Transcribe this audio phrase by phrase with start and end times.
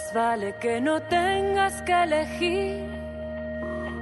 [0.00, 2.88] Más vale que no tengas que elegir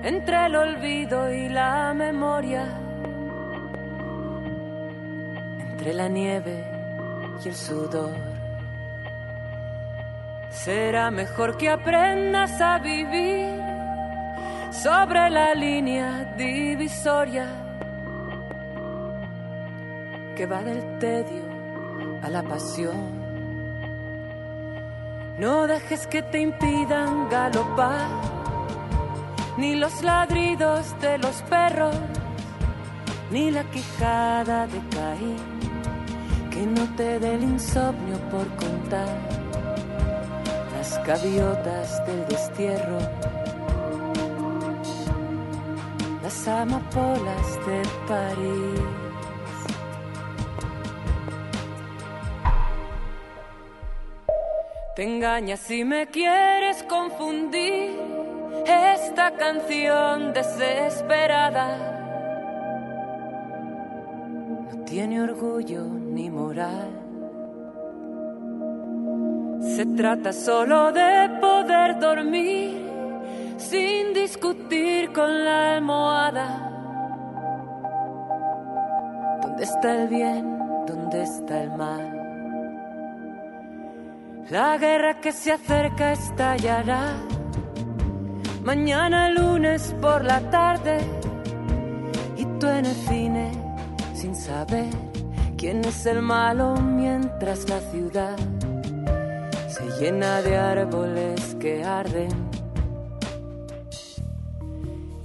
[0.05, 2.65] entre el olvido y la memoria,
[5.71, 6.65] entre la nieve
[7.45, 8.15] y el sudor.
[10.51, 13.61] Será mejor que aprendas a vivir
[14.71, 17.47] sobre la línea divisoria
[20.37, 21.43] que va del tedio
[22.23, 23.18] a la pasión.
[25.39, 28.09] No dejes que te impidan galopar,
[29.57, 31.95] ni los ladridos de los perros,
[33.31, 35.37] ni la quijada de Caín,
[36.51, 39.17] que no te dé el insomnio por contar
[40.77, 42.99] las gaviotas del destierro,
[46.21, 49.08] las amapolas de París.
[54.99, 57.97] Te engañas si me quieres confundir
[58.67, 61.69] esta canción desesperada.
[64.69, 66.91] No tiene orgullo ni moral.
[69.61, 72.83] Se trata solo de poder dormir
[73.57, 76.73] sin discutir con la almohada.
[79.43, 80.59] ¿Dónde está el bien?
[80.89, 82.18] ¿Dónde está el mal?
[84.51, 87.17] La guerra que se acerca estallará.
[88.65, 91.01] Mañana lunes por la tarde.
[92.37, 93.51] Y tú en el cine
[94.15, 94.89] sin saber
[95.59, 98.37] quién es el malo mientras la ciudad
[99.69, 102.31] se llena de árboles que arden.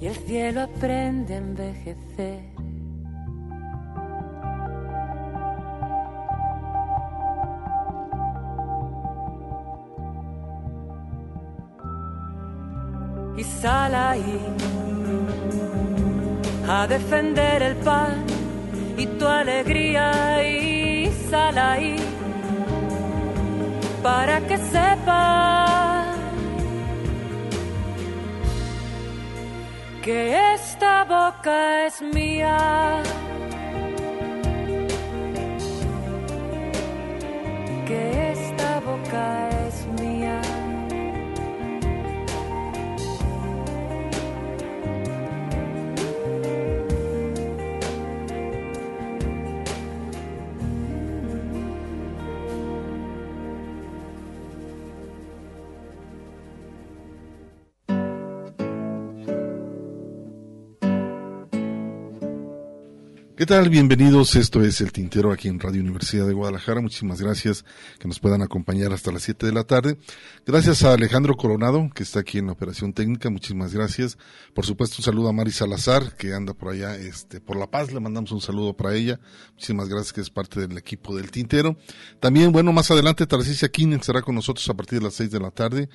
[0.02, 2.53] Y el cielo aprende a envejecer.
[13.64, 14.40] Sal ahí
[16.68, 18.26] a defender el pan
[18.98, 20.08] y tu alegría
[20.44, 21.96] y sal ahí
[24.02, 26.14] para que sepa
[30.04, 30.18] que
[30.56, 32.58] esta boca es mía.
[37.88, 39.53] Que esta boca
[63.44, 63.70] ¿Qué tal?
[63.70, 64.38] Bienvenidos.
[64.38, 66.80] Esto es El Tintero aquí en Radio Universidad de Guadalajara.
[66.80, 67.66] Muchísimas gracias
[68.00, 69.98] que nos puedan acompañar hasta las 7 de la tarde.
[70.46, 73.30] Gracias a Alejandro Coronado, que está aquí en la operación técnica.
[73.30, 74.18] Muchísimas gracias.
[74.54, 77.92] Por supuesto, un saludo a Mari Salazar, que anda por allá, este, por La Paz.
[77.92, 79.20] Le mandamos un saludo para ella.
[79.56, 81.76] Muchísimas gracias, que es parte del equipo del Tintero.
[82.22, 85.40] También, bueno, más adelante, Tarcisia King estará con nosotros a partir de las 6 de
[85.42, 85.90] la tarde.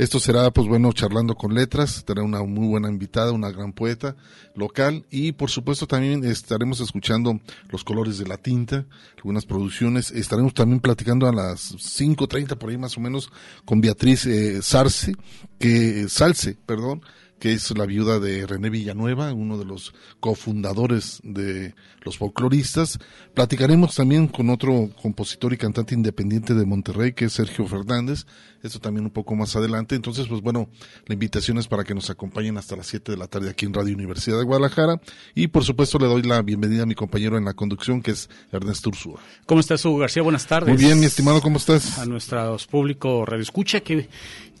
[0.00, 4.16] Esto será, pues bueno, charlando con letras, tendrá una muy buena invitada, una gran poeta
[4.54, 7.38] local y por supuesto también estaremos escuchando
[7.68, 8.86] los colores de la tinta,
[9.18, 13.30] algunas producciones, estaremos también platicando a las 5.30 por ahí más o menos
[13.66, 15.12] con Beatriz eh, Sarce,
[15.58, 17.02] que, Salce, perdón,
[17.40, 22.98] que es la viuda de René Villanueva, uno de los cofundadores de los folcloristas.
[23.34, 28.26] Platicaremos también con otro compositor y cantante independiente de Monterrey, que es Sergio Fernández.
[28.62, 29.94] Esto también un poco más adelante.
[29.94, 30.68] Entonces, pues bueno,
[31.06, 33.72] la invitación es para que nos acompañen hasta las 7 de la tarde aquí en
[33.72, 35.00] Radio Universidad de Guadalajara.
[35.34, 38.28] Y por supuesto le doy la bienvenida a mi compañero en la conducción, que es
[38.52, 39.20] Ernesto Ursúa.
[39.46, 40.22] ¿Cómo estás, Hugo García?
[40.22, 40.68] Buenas tardes.
[40.68, 41.98] Muy bien, mi estimado, ¿cómo estás?
[41.98, 44.10] A nuestro público Radio Escucha, que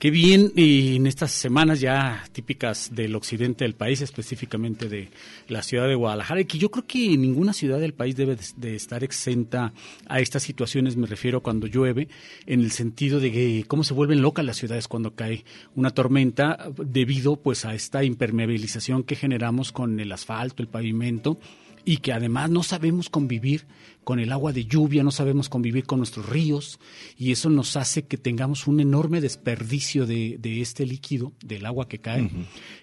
[0.00, 5.08] Qué bien, y en estas semanas ya típicas del occidente del país, específicamente de
[5.48, 8.76] la ciudad de Guadalajara, y que yo creo que ninguna ciudad del país debe de,
[8.76, 9.72] estar exenta
[10.08, 12.08] a estas situaciones, me refiero cuando llueve,
[12.46, 15.44] en el sentido de que cómo se vuelven locas las ciudades cuando cae
[15.74, 21.38] una tormenta debido pues a esta impermeabilización que generamos con el asfalto, el pavimento
[21.84, 23.66] y que además no sabemos convivir
[24.04, 26.80] con el agua de lluvia, no sabemos convivir con nuestros ríos
[27.16, 31.98] y eso nos hace que tengamos un enorme desperdicio de, este líquido, del agua que
[31.98, 32.30] cae,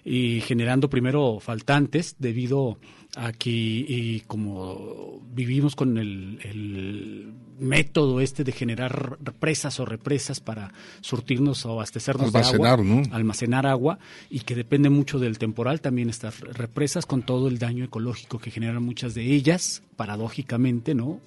[0.04, 2.78] y generando primero faltantes debido
[3.16, 11.72] aquí como vivimos con el, método este de generar presas o represas para surtirnos o
[11.72, 12.78] abastecernos de agua,
[13.10, 13.98] almacenar agua
[14.30, 18.52] y que depende mucho del temporal también estas represas con todo el daño ecológico que
[18.52, 21.18] generan muchas de ellas paradójicamente, ¿no?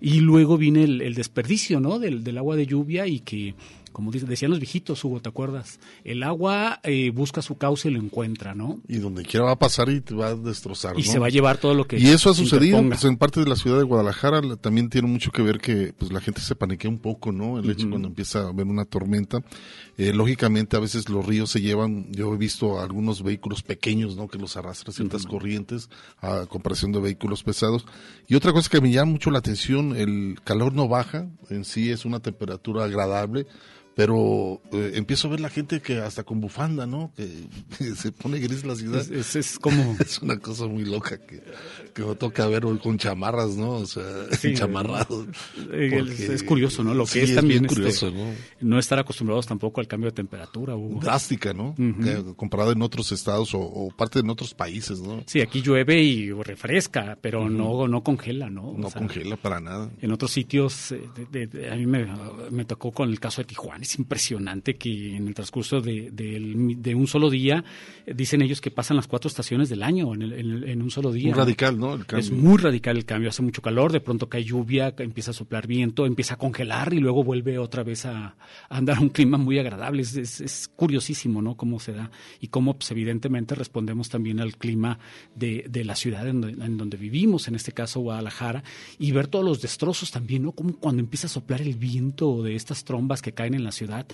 [0.00, 1.98] Y luego viene el, desperdicio, ¿no?
[1.98, 3.54] Del, del agua de lluvia y que
[3.96, 5.80] como decían los viejitos, Hugo, ¿te acuerdas?
[6.04, 8.78] El agua eh, busca su cauce y lo encuentra, ¿no?
[8.86, 10.98] Y donde quiera va a pasar y te va a destrozar.
[10.98, 11.98] Y se va a llevar todo lo que.
[11.98, 15.32] Y eso ha sucedido, pues en parte de la ciudad de Guadalajara también tiene mucho
[15.32, 17.58] que ver que pues la gente se paniquea un poco, ¿no?
[17.58, 19.42] El hecho cuando empieza a haber una tormenta.
[19.96, 24.28] Eh, lógicamente a veces los ríos se llevan, yo he visto algunos vehículos pequeños, ¿no?
[24.28, 25.88] Que los arrastran ciertas corrientes
[26.20, 27.86] a comparación de vehículos pesados.
[28.28, 31.90] Y otra cosa que me llama mucho la atención, el calor no baja, en sí
[31.90, 33.46] es una temperatura agradable
[33.96, 37.12] pero eh, empiezo a ver la gente que hasta con bufanda, ¿no?
[37.16, 37.26] Que,
[37.96, 39.00] se pone gris la ciudad.
[39.10, 39.96] Es, como...
[40.00, 41.42] es una cosa muy loca que,
[41.94, 43.70] que me toca ver con chamarras, ¿no?
[43.70, 44.04] O sea,
[44.38, 45.26] sí, chamarrados.
[45.72, 46.92] Es, curioso, ¿no?
[46.92, 48.34] Lo que es también este, curioso, ¿no?
[48.60, 50.76] no estar acostumbrados tampoco al cambio de temperatura.
[50.76, 51.00] Hugo.
[51.00, 51.74] Drástica, ¿no?
[52.36, 55.22] comparado en otros estados o, parte de otros países, ¿no?
[55.24, 58.74] Sí, aquí llueve y refresca, pero no, no congela, ¿no?
[58.76, 59.90] no congela para nada.
[60.02, 62.06] En otros sitios, eh, a mí me,
[62.50, 67.06] me tocó con el caso de Tijuana es impresionante que en el transcurso de, un
[67.06, 67.64] solo día,
[68.06, 71.28] dicen ellos que pasan las cuatro estaciones del año en, un solo día.
[71.28, 71.98] Muy radical, ¿no?
[72.16, 73.30] Es muy radical el cambio.
[73.30, 76.98] Hace mucho calor, de pronto cae lluvia, empieza a soplar viento, empieza a congelar y
[76.98, 78.36] luego vuelve otra vez a,
[78.68, 80.02] andar un clima muy agradable.
[80.02, 81.56] Es, curiosísimo, ¿no?
[81.56, 82.10] Cómo se da
[82.40, 84.98] y cómo, pues, evidentemente, respondemos también al clima
[85.34, 88.64] de, la ciudad en donde, en donde, vivimos, en este caso Guadalajara,
[88.98, 90.52] y ver todos los destrozos también, ¿no?
[90.52, 94.06] Como cuando empieza a soplar el viento de estas trombas que caen en la ciudad.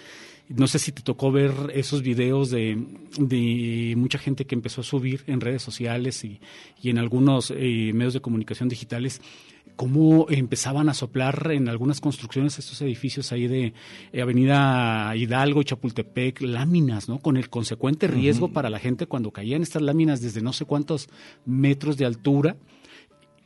[0.48, 5.22] No sé si te tocó ver esos videos de, mucha gente que empezó a subir
[5.26, 6.40] en redes sociales y,
[6.82, 9.22] en algunos eh, medios de comunicación digitales
[9.76, 13.72] cómo empezaban a soplar en algunas construcciones estos edificios ahí de
[14.12, 17.18] eh, Avenida Hidalgo y Chapultepec láminas, ¿no?
[17.18, 21.08] Con el consecuente riesgo para la gente cuando caían estas láminas desde no sé cuántos
[21.46, 22.56] metros de altura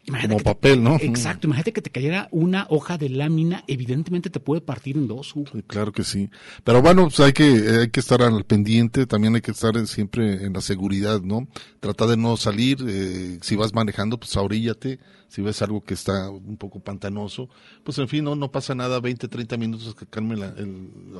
[0.06, 0.96] como papel, ¿no?
[1.00, 5.34] Exacto, imagínate que te cayera una hoja de lámina, evidentemente te puede partir en dos.
[5.66, 6.30] claro que sí.
[6.64, 7.44] Pero bueno, pues hay que,
[7.80, 11.48] hay que estar al pendiente, también hay que estar siempre en la seguridad, ¿no?
[11.80, 16.30] Trata de no salir, eh, si vas manejando, pues ahoríllate, si ves algo que está
[16.30, 17.48] un poco pantanoso,
[17.82, 20.54] pues en fin, no, no pasa nada, 20, 30 minutos que calme la,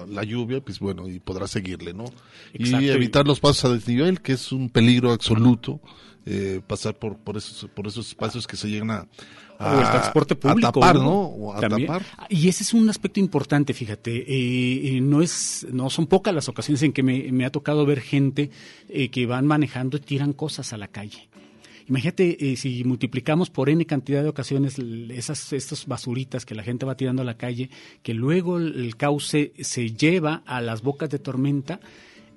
[0.09, 2.05] la lluvia, pues bueno, y podrás seguirle, ¿no?
[2.55, 5.81] Y evitar los pasos a desnivel, que es un peligro absoluto
[6.27, 9.07] eh, pasar por, por, esos, por esos espacios que se llegan a,
[9.59, 10.73] o el transporte público.
[10.73, 11.53] tapar, ¿no?
[11.55, 12.03] a tapar.
[12.29, 14.17] Y ese es un aspecto importante, fíjate.
[14.17, 18.01] Eh, eh, no es, no son pocas las ocasiones en que me, ha tocado ver
[18.01, 18.51] gente
[18.89, 21.29] eh, que van manejando y tiran cosas a la calle.
[21.89, 26.97] Imagínate si multiplicamos por n cantidad de ocasiones esas estas basuritas que la gente va
[26.97, 27.71] tirando a la calle,
[28.03, 31.79] que luego el cauce se lleva a las bocas de tormenta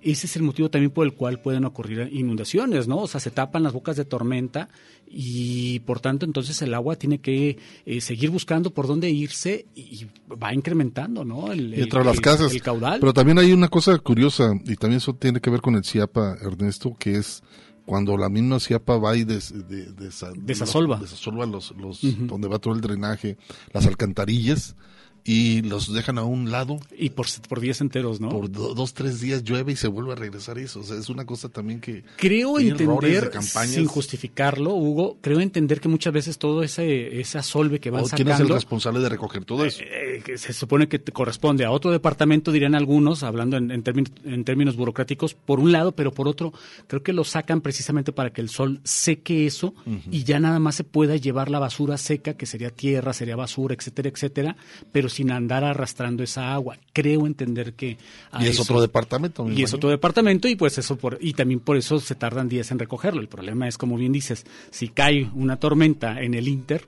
[0.02, 3.00] ese es el motivo también por el cual pueden ocurrir inundaciones, ¿no?
[3.00, 4.70] O sea, se tapan las bocas de tormenta
[5.08, 10.06] y por tanto entonces el agua tiene que eh, seguir buscando por dónde irse y
[10.32, 11.52] va incrementando, ¿no?
[11.52, 12.54] El, y las casas.
[12.54, 13.00] El caudal.
[13.00, 16.38] Pero también hay una cosa curiosa y también eso tiene que ver con el CIAPA,
[16.42, 17.44] Ernesto, que es
[17.86, 19.92] cuando la misma CIAPA va y des, de,
[20.38, 21.02] desasolva,
[21.48, 23.36] los, los, donde va todo el drenaje,
[23.74, 24.76] las alcantarillas,
[25.24, 26.80] y los dejan a un lado.
[26.98, 28.30] Y por, por días enteros, ¿no?
[28.30, 30.80] Por dos, tres días llueve y se vuelve a regresar eso.
[30.80, 32.04] O sea, es una cosa también que...
[32.18, 37.90] Creo entender, sin justificarlo, Hugo, creo entender que muchas veces todo ese, ese asolve que
[37.90, 38.24] van sacando...
[38.24, 39.82] ¿Quién es el responsable de recoger todo eso?
[39.82, 44.76] Eh, eh, se supone que corresponde a otro departamento, dirían algunos, hablando en, en, términos,
[44.76, 46.54] burocráticos, por un lado, pero por otro,
[46.88, 49.74] creo que lo sacan precisamente para que el sol seque eso
[50.12, 53.76] y ya nada más se pueda llevar la basura seca, que sería tierra, sería basura,
[53.76, 54.56] etcétera, etcétera,
[54.92, 56.78] pero sin andar arrastrando esa agua.
[56.94, 57.98] Creo entender que...
[58.40, 59.50] Y es otro departamento.
[59.50, 62.72] Y es otro departamento y pues eso por, y también por eso se tardan días
[62.72, 63.22] en recogerlo.
[63.22, 66.88] El problema es, como bien dices, si cae una tormenta en el Inter,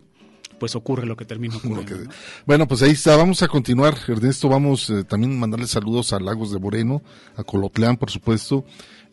[0.62, 2.12] pues ocurre lo que termina ocurriendo.
[2.46, 6.52] Bueno, pues ahí está, vamos a continuar, Ernesto, vamos eh, también mandarle saludos a Lagos
[6.52, 7.02] de Moreno,
[7.36, 8.64] a Colotlán, por supuesto.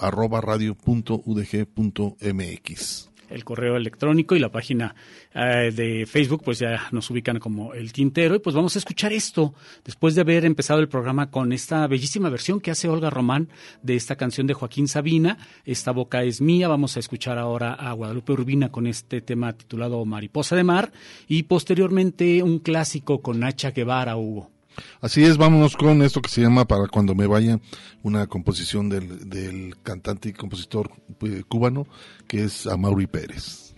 [3.30, 4.96] el correo electrónico y la página
[5.34, 8.36] eh, de Facebook, pues ya nos ubican como el tintero.
[8.36, 9.54] Y pues vamos a escuchar esto,
[9.84, 13.50] después de haber empezado el programa con esta bellísima versión que hace Olga Román
[13.82, 16.68] de esta canción de Joaquín Sabina, Esta boca es mía.
[16.68, 20.92] Vamos a escuchar ahora a Guadalupe Urbina con este tema titulado Mariposa de Mar
[21.28, 24.57] y posteriormente un clásico con Nacha Guevara, Hugo.
[25.02, 27.60] Así es, vámonos con esto que se llama Para cuando me vaya,
[28.04, 30.92] una composición del, del cantante y compositor
[31.22, 31.88] eh, cubano
[32.28, 33.76] que es Amaury Pérez.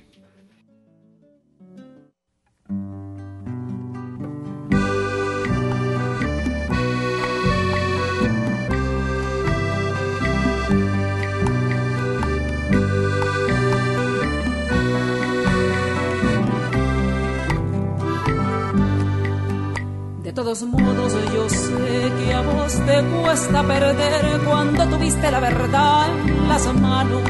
[20.49, 26.47] Todos modos yo sé que a vos te cuesta perder cuando tuviste la verdad en
[26.49, 27.21] las manos,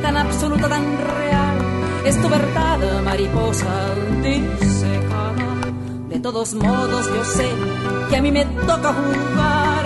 [0.00, 1.58] tan absoluta, tan real,
[2.04, 3.74] es tu verdad, mariposa
[4.22, 5.72] disecada.
[6.08, 7.48] De todos modos yo sé
[8.08, 9.84] que a mí me toca jugar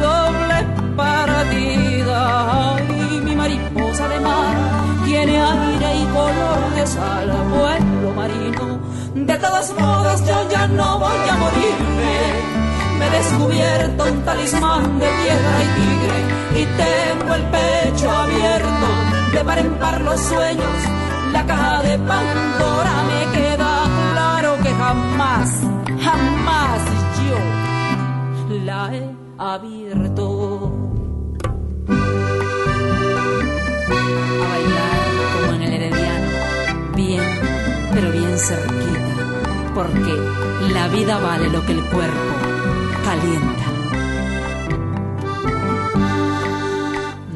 [0.00, 0.58] doble
[0.96, 2.76] partida.
[2.88, 4.56] Y mi mariposa de mar
[5.04, 11.28] tiene aire y color de sal, vuelo marino de todos modos yo ya no voy
[11.30, 12.14] a morirme.
[12.98, 16.18] Me he descubierto un talismán de piedra y tigre
[16.60, 18.86] y tengo el pecho abierto
[19.32, 20.78] de par en par los sueños.
[21.32, 25.50] La caja de Pandora me queda claro que jamás,
[26.02, 26.80] jamás
[27.26, 30.72] yo la he abierto.
[33.86, 35.00] A bailar
[35.34, 36.30] como en el herediano,
[36.94, 37.53] bien,
[37.94, 39.14] pero bien cerquita
[39.74, 40.14] porque
[40.72, 42.34] la vida vale lo que el cuerpo
[43.04, 43.64] calienta.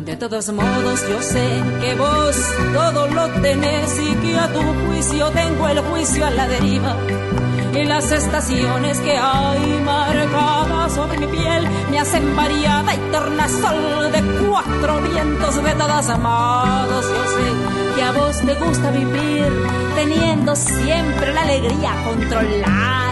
[0.05, 2.37] De todos modos yo sé que vos
[2.73, 6.97] todo lo tenés y que a tu juicio tengo el juicio a la deriva.
[7.75, 14.23] Y las estaciones que hay marcadas sobre mi piel me hacen variada y tornasol de
[14.47, 17.05] cuatro vientos de todas amados.
[17.07, 19.53] Yo sé que a vos te gusta vivir
[19.95, 23.09] teniendo siempre la alegría controlada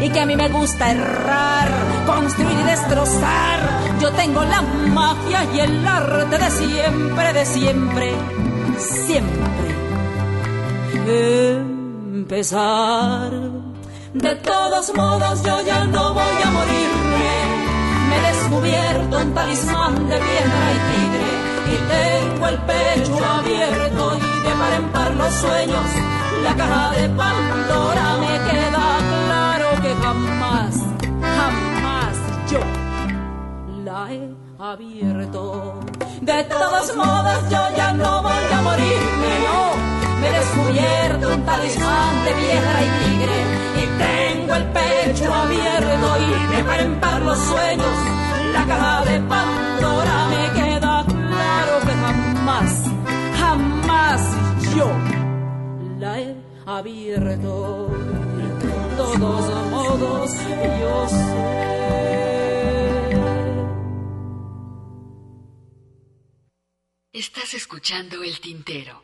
[0.00, 1.68] y que a mí me gusta errar,
[2.06, 3.58] construir y destrozar.
[4.00, 8.12] Yo tengo la magia y el arte de siempre, de siempre,
[8.78, 9.48] siempre.
[12.14, 13.67] Empezar.
[14.14, 17.28] De todos modos yo ya no voy a morirme.
[18.08, 21.28] Me he descubierto un talismán de piedra y tigre
[21.72, 25.90] y tengo el pecho abierto y de par en par los sueños.
[26.42, 30.74] La caja de Pandora me queda claro que jamás,
[31.20, 32.16] jamás
[32.50, 32.60] yo
[33.84, 35.80] la he abierto.
[36.22, 39.38] De todos modos yo ya no voy a morirme.
[40.18, 43.57] Me he descubierto un talismán de piedra y tigre
[43.98, 47.96] tengo el pecho abierto y de par en par los sueños.
[48.52, 51.04] La caja de Pandora me queda
[52.48, 52.84] jamás,
[53.38, 54.22] jamás
[54.76, 54.90] yo
[55.98, 56.34] la he
[56.66, 57.88] abierto.
[58.38, 60.30] De todos modos,
[60.80, 61.28] yo sé.
[67.12, 69.02] Estás escuchando el tintero.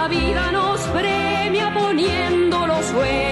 [0.00, 3.29] La vida nos premia poniendo los sueños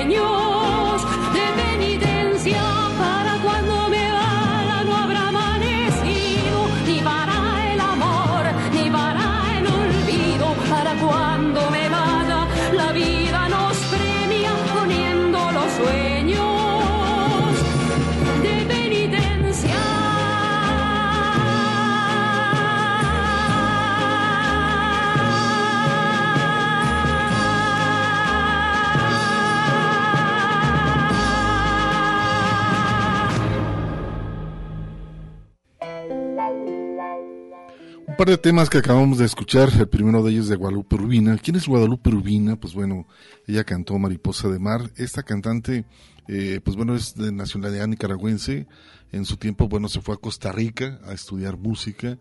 [38.18, 41.38] par de temas que acabamos de escuchar, el primero de ellos de Guadalupe Urbina.
[41.38, 42.56] ¿Quién es Guadalupe Urbina?
[42.56, 43.06] Pues bueno,
[43.46, 44.90] ella cantó Mariposa de Mar.
[44.96, 45.84] Esta cantante,
[46.26, 48.66] eh, pues bueno, es de nacionalidad nicaragüense.
[49.12, 52.18] En su tiempo, bueno, se fue a Costa Rica a estudiar música.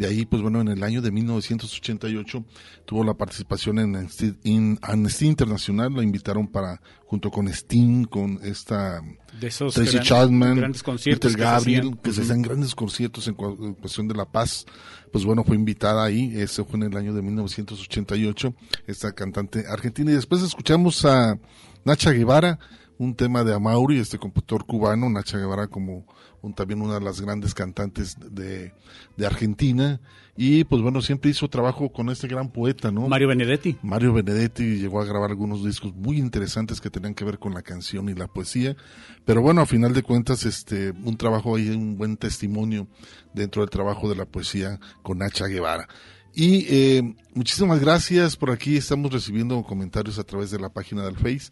[0.00, 2.42] De ahí, pues bueno, en el año de 1988
[2.86, 5.92] tuvo la participación en Amnesty, in Amnesty Internacional.
[5.92, 9.02] La invitaron para, junto con Sting, con esta
[9.38, 13.36] De esos Tracy Chapman, grandes Peter que se Gabriel, que se hacían grandes conciertos en,
[13.38, 14.64] en cuestión de la paz.
[15.12, 18.54] Pues bueno, fue invitada ahí, eso fue en el año de 1988,
[18.86, 20.12] esta cantante argentina.
[20.12, 21.38] Y después escuchamos a
[21.84, 22.58] Nacha Guevara,
[22.96, 26.06] un tema de Amauri, este compositor cubano, Nacha Guevara como
[26.42, 28.72] un, también una de las grandes cantantes de,
[29.16, 30.00] de Argentina.
[30.36, 33.08] Y pues bueno, siempre hizo trabajo con este gran poeta, ¿no?
[33.08, 33.76] Mario Benedetti.
[33.82, 37.62] Mario Benedetti llegó a grabar algunos discos muy interesantes que tenían que ver con la
[37.62, 38.76] canción y la poesía,
[39.24, 42.86] pero bueno, a final de cuentas, este, un trabajo ahí, un buen testimonio
[43.34, 45.88] dentro del trabajo de la poesía con Nacha Guevara.
[46.34, 51.16] Y eh, muchísimas gracias por aquí, estamos recibiendo comentarios a través de la página del
[51.16, 51.50] Face.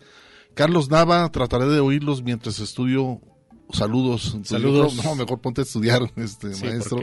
[0.54, 3.20] Carlos Nava, trataré de oírlos mientras estudio.
[3.72, 4.36] Saludos.
[4.44, 4.94] Saludos.
[4.98, 7.00] creo- no, mejor ponte a estudiar, este Sí, maestro.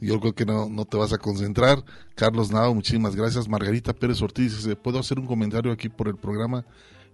[0.00, 1.84] Yo creo que no, no te vas a concentrar.
[2.16, 3.48] Carlos Nava, muchísimas gracias.
[3.48, 6.64] Margarita Pérez Ortiz, ¿puedo hacer un comentario aquí por el programa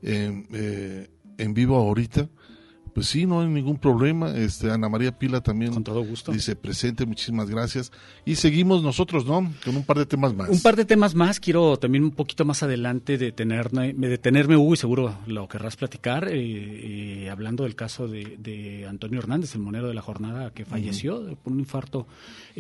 [0.03, 2.29] eh, eh, en vivo ahorita?
[2.99, 4.37] Pues sí, no hay ningún problema.
[4.37, 6.33] Este Ana María Pila también Con todo gusto.
[6.33, 7.93] dice presente, muchísimas gracias.
[8.25, 9.53] Y seguimos nosotros, ¿no?
[9.65, 10.49] Con un par de temas más.
[10.49, 14.79] Un par de temas más, quiero también un poquito más adelante detenerme, detenerme Hugo, y
[14.79, 16.33] seguro lo querrás platicar, eh,
[17.23, 21.37] eh, hablando del caso de, de Antonio Hernández, el monero de la jornada que falleció
[21.37, 22.09] por un infarto.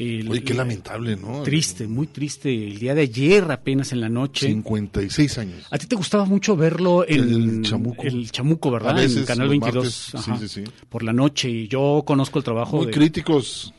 [0.00, 1.42] Eh, Oye, qué la- lamentable, ¿no?
[1.42, 2.52] Triste, muy triste.
[2.54, 4.46] El día de ayer, apenas en la noche.
[4.46, 5.66] 56 años.
[5.70, 8.02] A ti te gustaba mucho verlo en El Chamuco.
[8.04, 8.94] el Chamuco, ¿verdad?
[8.94, 10.14] Veces, en Canal los 22.
[10.14, 10.70] martes, sí, sí, sí.
[10.88, 11.50] Por la noche.
[11.50, 12.92] Y yo conozco el trabajo Muy de.
[12.92, 13.74] críticos.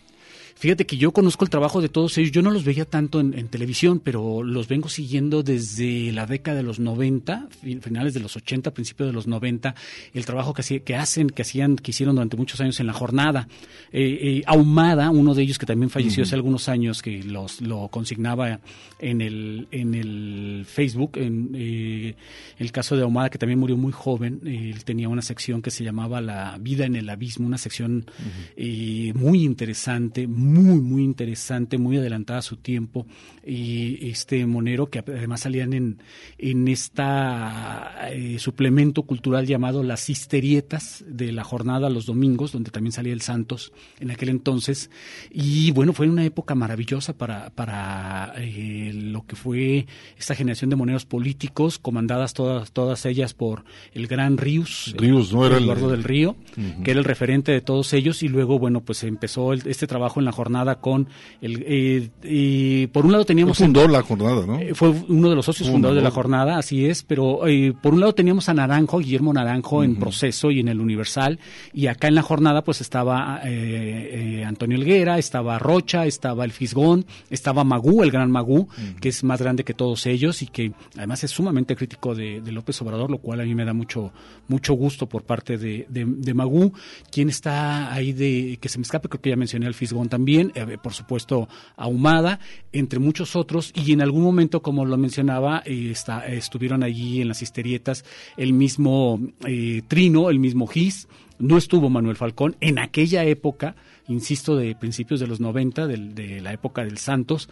[0.60, 2.34] Fíjate que yo conozco el trabajo de todos ellos.
[2.34, 6.58] Yo no los veía tanto en, en televisión, pero los vengo siguiendo desde la década
[6.58, 9.74] de los 90, fin- finales de los 80, principios de los 90,
[10.14, 12.94] el trabajo que, hacía- que hacen, que hacían, que hicieron durante muchos años en la
[12.94, 13.48] jornada.
[13.94, 17.88] Eh, eh, Ahumada, uno de ellos que también falleció hace algunos años, que los, lo
[17.88, 18.60] consignaba
[19.00, 22.16] en el, en el Facebook, en eh,
[22.58, 25.72] el caso de Ahumada, que también murió muy joven, eh, él tenía una sección que
[25.72, 28.06] se llamaba La vida en el abismo, una sección
[28.58, 33.06] eh, muy interesante, muy, muy interesante, muy adelantada a su tiempo.
[33.46, 35.98] Y este Monero, que además salían en,
[36.38, 42.92] en esta eh, suplemento cultural llamado Las Histerietas de la jornada los domingos, donde también
[42.92, 44.90] salía el Santos en aquel entonces.
[45.32, 50.76] Y bueno, fue una época maravillosa para, para eh, lo que fue esta generación de
[50.76, 55.46] moneros políticos, comandadas todas, todas ellas por el gran Ríos, Ríos, ¿no?
[55.46, 56.36] Era el- Eduardo del Río,
[56.84, 60.20] que era el referente de todos ellos, y luego, bueno, pues empezó el- este trabajo
[60.20, 61.08] en la jornada con
[61.42, 61.64] el...
[61.68, 63.58] eh, y por un lado teníamos...
[63.58, 64.58] fundó la jornada, ¿no?
[64.60, 67.94] Eh, Fue uno de los socios fundadores de la jornada, así es, pero eh, por
[67.94, 71.40] un lado teníamos a Naranjo, Guillermo Naranjo en proceso y en el Universal,
[71.74, 76.52] y acá en la jornada pues estaba eh, eh, Antonio Elguera, estaba Rocha, estaba el
[76.52, 78.68] Fisgón, estaba Magú, el gran Magú,
[79.02, 82.52] que es más grande que todos ellos y que además es sumamente crítico de, de
[82.52, 84.12] López Obrador, lo cual a mí me da mucho,
[84.48, 86.72] mucho gusto por parte de, de, de Magú.
[87.12, 89.10] ¿Quién está ahí de que se me escape?
[89.10, 92.40] Creo que ya mencioné al Fisgón también, eh, por supuesto Ahumada,
[92.72, 97.28] entre muchos otros, y en algún momento, como lo mencionaba, eh, está, estuvieron allí en
[97.28, 98.06] las histerietas
[98.38, 101.08] el mismo eh, Trino, el mismo Gis,
[101.40, 102.56] no estuvo Manuel Falcón.
[102.60, 103.76] En aquella época,
[104.10, 107.50] insisto, de principios de los 90, del- de, la época del Santos,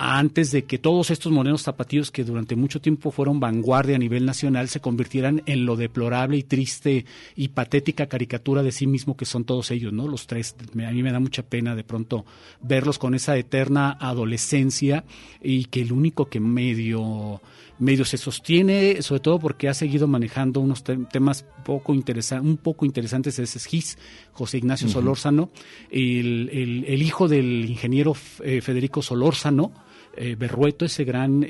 [0.00, 4.24] antes de que todos estos morenos zapatillos que durante mucho tiempo fueron vanguardia a nivel
[4.26, 9.24] nacional se convirtieran en lo deplorable y triste y patética caricatura de sí mismo que
[9.24, 10.06] son todos ellos, ¿no?
[10.06, 10.54] Los tres.
[10.72, 12.24] Me- A mí me da mucha pena de pronto
[12.62, 15.04] verlos con esa eterna adolescencia
[15.42, 17.42] y que el único que medio
[17.80, 22.84] medio se sostiene, sobre todo porque ha seguido manejando unos te- temas poco un poco
[22.84, 23.98] interesantes, ese es Gis,
[24.32, 25.50] José Ignacio Solórzano,
[25.90, 29.72] el, el- el hijo del ingeniero eh, Federico Solórzano,
[30.18, 31.46] eh, Berrueto, ese gran eh,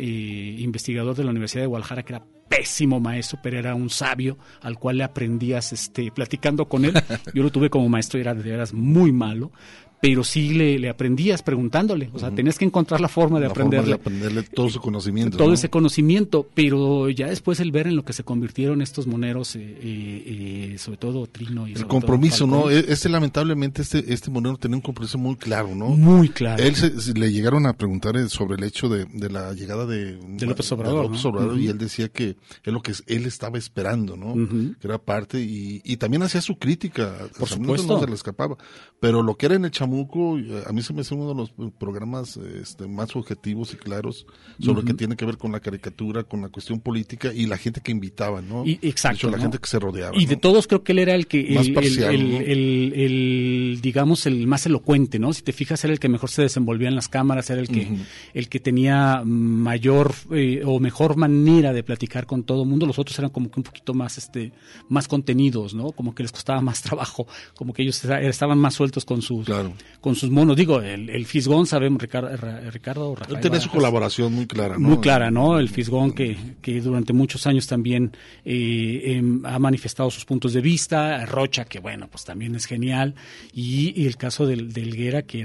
[0.59, 4.78] investigador de la Universidad de Guadalajara, que era pésimo maestro, pero era un sabio al
[4.78, 6.94] cual le aprendías este, platicando con él.
[7.35, 9.52] Yo lo tuve como maestro y era de veras muy malo,
[10.00, 12.11] pero sí le, le aprendías preguntándole.
[12.12, 14.80] O sea, tenías que encontrar la forma de La forma aprenderle de aprenderle todo su
[14.80, 15.37] conocimiento.
[15.37, 15.54] todo ¿no?
[15.54, 19.61] ese conocimiento, pero ya después el ver en lo que se convirtieron estos moneros, eh,
[19.61, 22.70] eh, eh, sobre todo Trino y El sobre compromiso, todo ¿no?
[22.70, 25.88] Este, lamentablemente, este, este monero tenía un compromiso muy claro, ¿no?
[25.88, 26.62] muy claro.
[26.62, 30.16] Él se, le llegaron a preguntar eh, sobre el hecho de, de la llegada de,
[30.16, 31.30] De López Obrador, López ¿no?
[31.30, 34.34] Obrador, y él decía que es lo que él estaba esperando, ¿no?
[34.80, 37.14] Que era parte y, y también hacía su crítica.
[37.37, 37.94] Por O sea, no- supuesto.
[37.94, 38.56] No se le escapaba.
[39.00, 41.35] Pero lo que era en el Chamuco, eh, a mí se me hace uno de
[41.35, 44.27] los programas este, más objetivos y claros
[44.61, 47.57] sobre lo que tiene que ver con la caricatura, con la cuestión política y la
[47.57, 48.64] gente que invitaba, ¿no?
[48.66, 49.42] Y- exacto, De hecho, la ¿no?
[49.44, 50.16] gente que se rodeaba.
[50.16, 52.38] Y de todos creo que él era el que, Más el, parcial, el- ¿no?
[52.40, 55.33] el- el, digamos, el más elocuente, ¿no?
[55.33, 57.88] Si te fijas, era el que mejor se desenvolvía en las cámaras, era el que,
[58.35, 62.87] el que tenía mayor eh, o mejor manera de platicar con todo el mundo.
[62.87, 64.53] Los otros eran como que un poquito más, este,
[64.88, 65.92] más contenidos, ¿no?
[65.92, 69.46] Como que les costaba más trabajo, como que ellos esta- estaban más sueltos con sus,
[69.46, 69.72] Claro.
[70.01, 70.57] Con sus monos.
[70.57, 72.31] Digo, el, el Fisgón, sabemos, Ricardo,
[72.71, 74.88] Ricardo Rafael Él tenía su colaboración muy clara, ¿no?
[74.88, 75.59] muy clara, ¿no?
[75.59, 78.12] El Fisgón que, que durante muchos años también
[78.45, 83.14] eh, em, ha manifestado sus puntos de vista, Rocha que bueno, pues también es genial,
[83.53, 85.38] y, y el caso del, del que era, que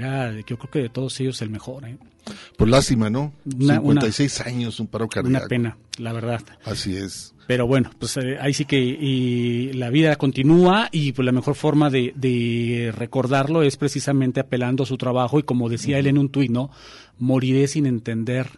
[0.46, 1.96] yo creo que de todos ellos el mejor, ¿eh?
[2.56, 3.34] Pues lástima, ¿no?
[3.44, 5.28] Una- 56 años, un paro cardíaco.
[5.44, 6.40] Una pena, la verdad.
[6.64, 7.33] Así es.
[7.46, 11.54] Pero bueno, pues eh, ahí sí que y la vida continúa y pues la mejor
[11.54, 16.18] forma de, de recordarlo es precisamente apelando a su trabajo y como decía él en
[16.18, 16.70] un tuit, ¿no?
[17.18, 18.48] Moriré sin entender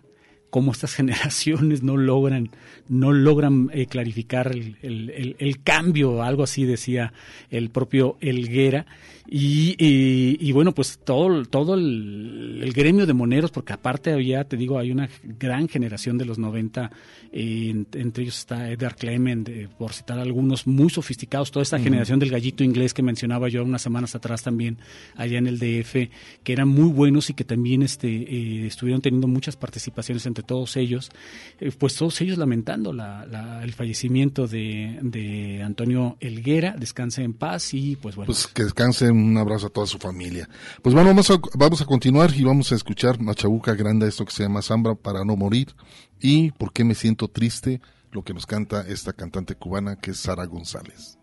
[0.50, 2.50] cómo estas generaciones no logran,
[2.88, 7.12] no logran eh, clarificar el, el, el, cambio, algo así decía
[7.50, 8.86] el propio Elguera.
[9.28, 14.78] Y, y, bueno, pues todo, todo el, gremio de moneros, porque aparte había, te digo,
[14.78, 16.90] hay una gran generación de los 90,
[17.32, 22.30] eh, entre ellos está Edgar Clement, por citar algunos muy sofisticados, toda esta generación del
[22.30, 24.78] gallito inglés que mencionaba yo unas semanas atrás también,
[25.16, 26.10] allá en el DF,
[26.44, 30.76] que eran muy buenos y que también este, eh, estuvieron teniendo muchas participaciones entre todos
[30.76, 31.10] ellos,
[31.58, 37.74] eh, pues todos ellos lamentando la, el fallecimiento de, de Antonio Elguera, descanse en paz
[37.74, 38.26] y pues bueno.
[38.26, 40.48] Pues que descanse un abrazo a toda su familia.
[40.82, 44.32] Pues bueno, vamos a, vamos a continuar y vamos a escuchar Machabuca Grande, esto que
[44.32, 45.74] se llama Zambra para no morir
[46.20, 47.80] y por qué me siento triste,
[48.12, 51.18] lo que nos canta esta cantante cubana que es Sara González.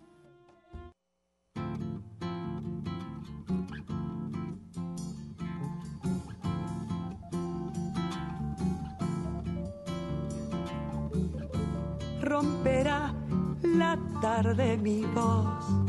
[12.23, 13.13] romperá
[13.61, 15.82] la tarde mi voz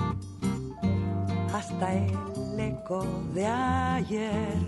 [1.54, 4.58] hasta el eco de ayer.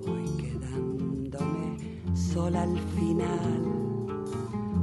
[0.00, 1.78] Voy quedándome
[2.14, 3.62] sola al final,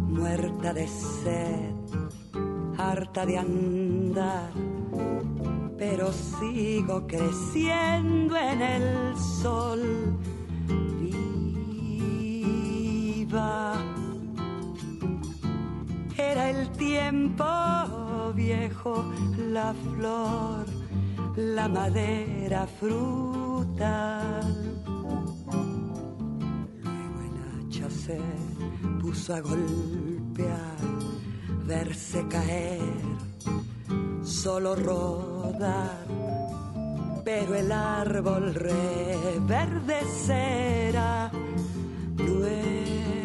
[0.08, 1.74] muerta de sed,
[2.78, 4.52] harta de andar,
[5.78, 10.18] pero sigo creciendo en el sol.
[12.94, 13.74] Viva
[16.18, 17.44] era el tiempo
[18.34, 19.06] viejo,
[19.38, 20.66] la flor,
[21.36, 24.54] la madera frutal.
[26.84, 28.22] Luego el hacha se
[29.02, 30.78] puso a golpear,
[31.66, 33.02] verse caer,
[34.24, 36.06] solo rodar,
[37.24, 41.32] pero el árbol reverdecerá.
[42.18, 43.23] Luego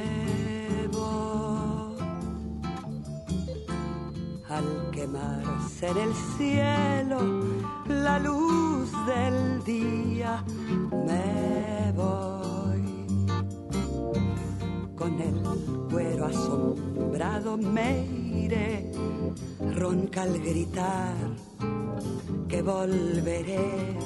[4.51, 7.19] al quemarse en el cielo
[7.87, 10.43] la luz del día,
[11.07, 13.07] me voy.
[14.97, 15.43] Con el
[15.91, 18.91] cuero asombrado me iré,
[19.75, 21.15] ronca al gritar
[22.49, 23.97] que volveré,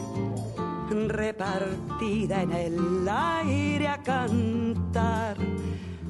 [1.08, 5.36] repartida en el aire a cantar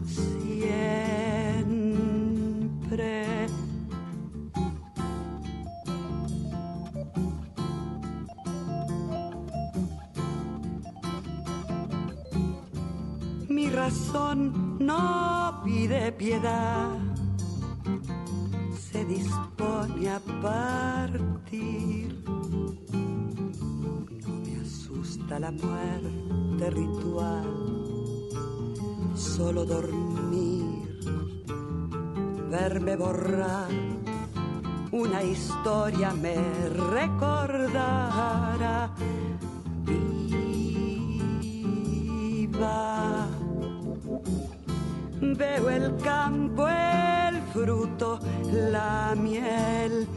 [0.06, 0.62] siempre
[13.72, 16.96] razón no pide piedad,
[18.76, 22.22] se dispone a partir.
[24.22, 27.48] No me asusta la muerte ritual,
[29.14, 31.00] solo dormir,
[32.50, 33.70] verme borrar.
[34.92, 36.36] Una historia me
[36.68, 38.90] recordará.
[42.42, 43.26] Viva
[45.22, 48.18] Veo el campo, el fruto,
[48.50, 50.08] la miel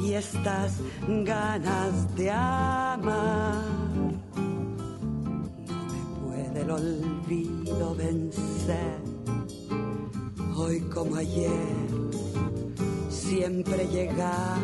[0.00, 0.78] y estas
[1.24, 3.64] ganas de amar.
[5.66, 9.00] No me puede el olvido vencer.
[10.56, 11.50] Hoy como ayer,
[13.10, 14.60] siempre llegar.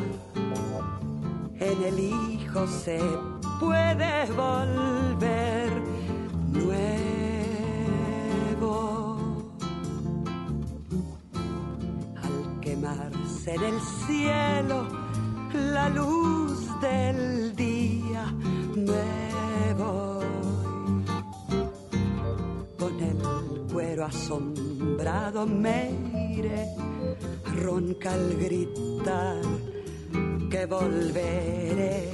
[1.59, 3.01] En el hijo se
[3.59, 4.89] puede volver
[12.73, 14.87] en el cielo
[15.55, 18.25] la luz del día
[18.77, 20.27] me voy.
[22.79, 25.91] Con el cuero asombrado me
[26.37, 26.69] iré
[27.57, 29.41] ronca al gritar
[30.51, 32.11] que volveré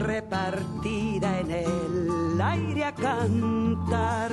[0.00, 4.32] repartida en el aire a cantar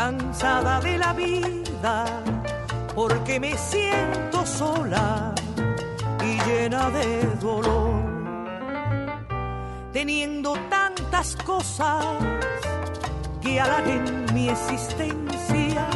[0.00, 2.22] Cansada de la vida,
[2.94, 5.34] porque me siento sola
[6.24, 7.06] y llena de
[7.38, 8.00] dolor,
[9.92, 12.02] teniendo tantas cosas
[13.42, 15.86] que halaguen mi existencia,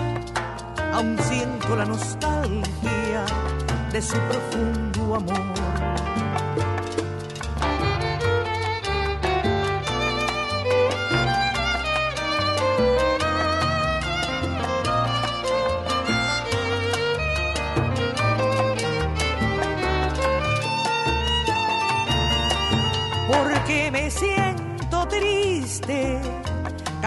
[0.92, 3.24] aún siento la nostalgia
[3.90, 5.63] de su profundo amor.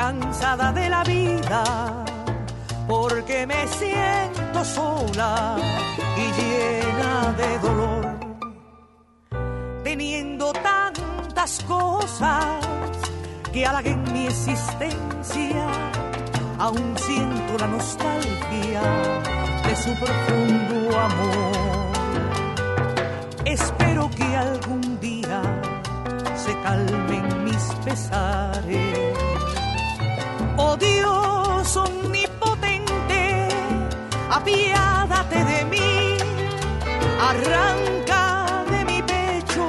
[0.07, 1.63] Cansada de la vida,
[2.87, 5.57] porque me siento sola
[6.23, 8.05] y llena de dolor,
[9.83, 12.45] teniendo tantas cosas
[13.51, 15.67] que halaguen mi existencia,
[16.57, 18.83] aún siento la nostalgia
[19.67, 21.87] de su profundo amor.
[23.43, 25.41] Espero que algún día
[26.43, 28.56] se calmen mis pesares.
[30.59, 33.47] Oh Dios omnipotente,
[34.29, 36.17] apiádate de mí,
[37.29, 39.65] arranca de mi pecho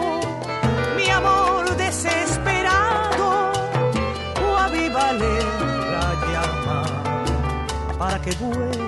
[0.97, 3.53] mi amor desesperado,
[4.47, 5.35] o avívale
[5.93, 6.83] la llama
[7.99, 8.88] para que vuelva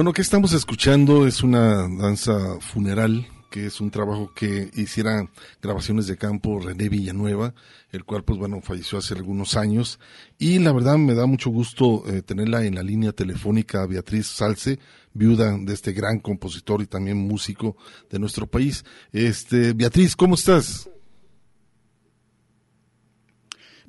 [0.00, 1.26] Bueno, ¿qué estamos escuchando?
[1.26, 5.28] Es una danza funeral que es un trabajo que hiciera
[5.60, 7.52] grabaciones de campo René Villanueva,
[7.92, 10.00] el cual pues bueno falleció hace algunos años
[10.38, 14.78] y la verdad me da mucho gusto eh, tenerla en la línea telefónica Beatriz Salce,
[15.12, 17.76] viuda de este gran compositor y también músico
[18.08, 18.86] de nuestro país.
[19.12, 20.88] Este Beatriz, ¿cómo estás?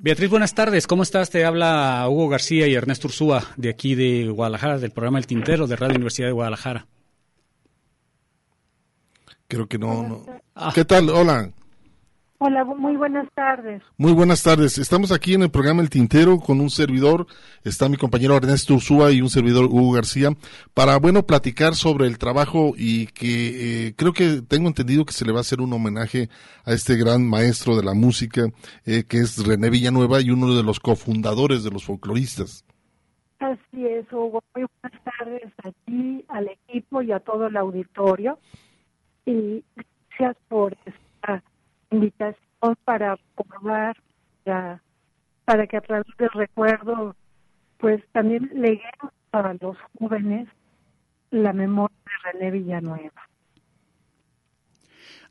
[0.02, 0.88] Beatriz, buenas tardes.
[0.88, 1.30] ¿Cómo estás?
[1.30, 5.68] Te habla Hugo García y Ernesto Ursúa de aquí de Guadalajara, del programa El Tintero
[5.68, 6.88] de Radio Universidad de Guadalajara.
[9.46, 10.02] Creo que no.
[10.02, 10.72] no.
[10.74, 11.08] ¿Qué tal?
[11.08, 11.52] Hola.
[12.44, 13.84] Hola, muy buenas tardes.
[13.96, 14.76] Muy buenas tardes.
[14.76, 17.28] Estamos aquí en el programa El Tintero con un servidor,
[17.62, 20.30] está mi compañero Ernesto Ursúa y un servidor Hugo García,
[20.74, 25.24] para, bueno, platicar sobre el trabajo y que eh, creo que tengo entendido que se
[25.24, 26.30] le va a hacer un homenaje
[26.64, 28.46] a este gran maestro de la música,
[28.86, 32.64] eh, que es René Villanueva y uno de los cofundadores de los folcloristas.
[33.38, 34.42] Así es, Hugo.
[34.56, 38.36] Muy buenas tardes a ti, al equipo y a todo el auditorio.
[39.26, 39.62] Y
[40.18, 41.11] gracias por esta
[41.92, 44.80] invitación para para,
[45.44, 47.14] para que a través del recuerdo,
[47.78, 50.48] pues también leguemos para los jóvenes
[51.30, 53.31] la memoria de René Villanueva.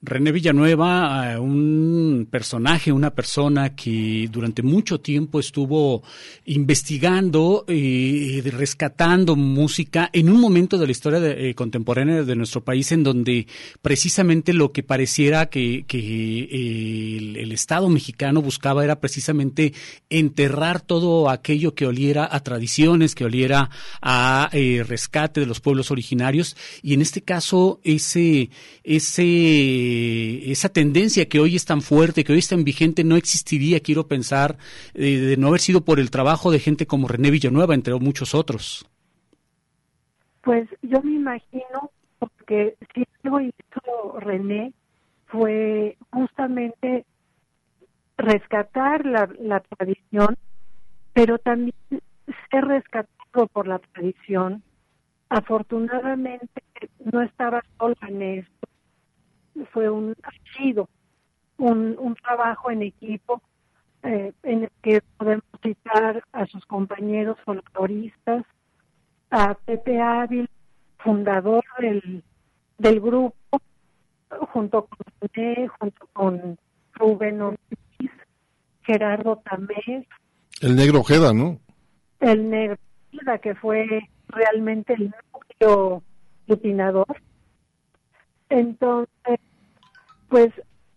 [0.04, 6.02] René Villanueva, un personaje, una persona que durante mucho tiempo estuvo
[6.46, 12.92] investigando y rescatando música en un momento de la historia eh, contemporánea de nuestro país
[12.92, 13.46] en donde
[13.84, 19.74] precisamente lo que pareciera que, el, Estado mexicano buscaba era precisamente
[20.10, 23.70] enterrar todo aquello que oliera a tradiciones, que oliera
[24.02, 26.56] a eh, rescate de los pueblos originarios.
[26.82, 28.50] Y en este caso ese
[28.84, 33.16] ese eh, esa tendencia que hoy es tan fuerte, que hoy es tan vigente, no
[33.16, 34.58] existiría, quiero pensar,
[34.94, 38.34] eh, de no haber sido por el trabajo de gente como René Villanueva, entre muchos
[38.34, 38.86] otros.
[40.42, 44.74] Pues yo me imagino, porque si algo hizo René
[45.28, 47.06] fue justamente
[48.18, 50.38] rescatar la, la tradición,
[51.14, 51.76] pero también
[52.50, 54.64] ser rescatado por la tradición.
[55.30, 56.64] Afortunadamente
[57.12, 58.68] no estaba solo en esto,
[59.72, 60.90] fue un ha sido
[61.58, 63.42] un, un trabajo en equipo
[64.04, 68.44] eh, en el que podemos citar a sus compañeros folcloristas,
[69.30, 70.50] a Pepe Ávil,
[70.98, 72.24] fundador del,
[72.80, 73.62] del grupo,
[74.54, 76.58] junto con René, junto con
[76.94, 78.12] Rubén Ortiz,
[78.82, 80.08] Gerardo Tamés.
[80.62, 81.60] El negro Ojeda, ¿no?
[82.20, 82.78] El negro
[83.14, 86.02] Ojeda, que fue realmente el núcleo
[86.48, 87.22] lutinador
[88.52, 89.40] entonces,
[90.28, 90.50] pues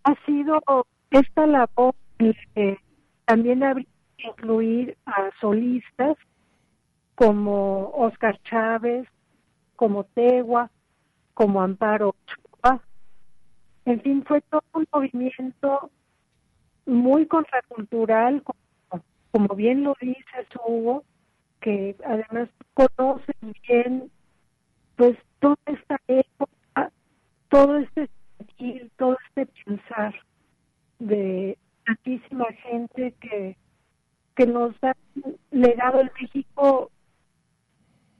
[0.02, 0.60] ha sido
[1.10, 2.78] esta labor que
[3.26, 3.86] también habría
[4.16, 6.16] que incluir a solistas
[7.14, 9.06] como Oscar Chávez,
[9.76, 10.68] como Tegua,
[11.34, 12.82] como Amparo Ochoa.
[13.84, 15.90] En fin, fue todo un movimiento
[16.86, 21.04] muy contracultural, como, como bien lo dice Hugo,
[21.60, 23.32] que además conoce
[23.68, 24.10] bien
[24.96, 26.53] pues toda esta época
[27.54, 30.12] todo este sentir, todo este pensar
[30.98, 33.56] de tantísima gente que,
[34.34, 34.92] que nos ha
[35.52, 36.90] legado el México,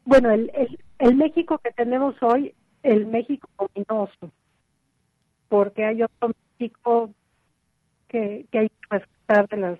[0.04, 2.54] bueno, el, el, el México que tenemos hoy,
[2.84, 4.30] el México ominoso,
[5.48, 7.10] porque hay otro México
[8.06, 9.78] que, que hay que respetar de las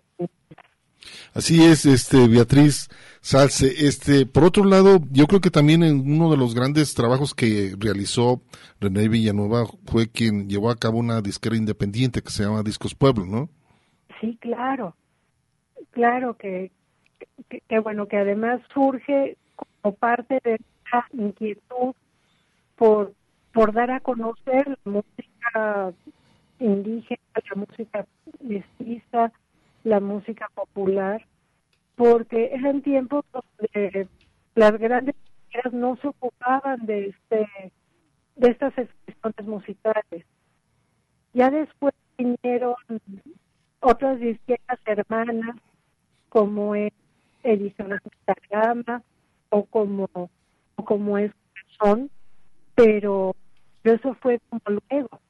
[1.35, 2.89] Así es, este Beatriz
[3.21, 3.87] Salce.
[3.87, 7.75] Este, por otro lado, yo creo que también en uno de los grandes trabajos que
[7.79, 8.43] realizó
[8.81, 13.25] René Villanueva fue quien llevó a cabo una disquera independiente que se llama Discos Pueblo,
[13.27, 13.49] ¿no?
[14.21, 14.97] Sí, claro,
[15.91, 16.71] claro que,
[17.49, 21.95] que, bueno que además surge como parte de esa inquietud
[22.77, 23.13] por
[23.53, 25.93] por dar a conocer la música
[26.59, 28.07] indígena, la música
[28.41, 29.33] mestiza,
[29.85, 31.24] la música popular,
[31.95, 34.09] porque eran tiempos donde
[34.55, 35.14] las grandes
[35.72, 37.72] no se ocupaban de este
[38.37, 40.26] de estas expresiones musicales.
[41.32, 42.74] Ya después vinieron
[43.80, 45.57] otras disqueras hermanas
[46.28, 46.93] como es
[47.45, 48.01] Ediciones
[48.51, 49.03] Gama
[49.51, 51.30] o como o como es
[51.78, 52.11] Son,
[52.74, 53.37] pero
[53.85, 55.20] eso fue como luego.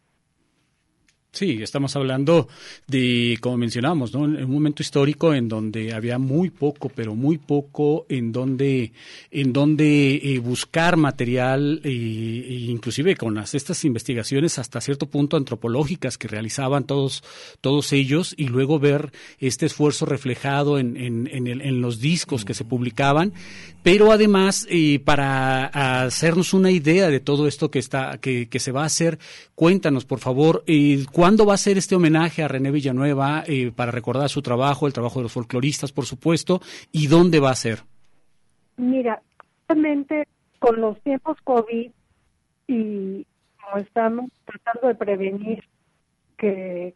[1.35, 2.47] Sí, estamos hablando
[2.87, 4.20] de, como mencionamos, ¿no?
[4.20, 8.93] Un momento histórico en donde había muy poco, pero muy poco en donde,
[9.32, 16.18] en donde eh, buscar material, e, inclusive con las, estas investigaciones hasta cierto punto antropológicas
[16.18, 17.24] que realizaban todos,
[17.61, 19.11] todos ellos, y luego ver
[19.41, 23.32] este esfuerzo reflejado en, en, en, el, en los discos que se publicaban,
[23.82, 28.70] pero además eh, para hacernos una idea de todo esto que está, que, que se
[28.70, 29.18] va a hacer,
[29.57, 33.91] cuéntanos por favor, eh, ¿Cuándo va a ser este homenaje a René Villanueva eh, para
[33.91, 36.61] recordar su trabajo, el trabajo de los folcloristas, por supuesto,
[36.93, 37.79] y dónde va a ser?
[38.77, 39.22] Mira,
[39.66, 41.91] realmente con los tiempos COVID
[42.66, 45.64] y como estamos tratando de prevenir
[46.37, 46.95] que,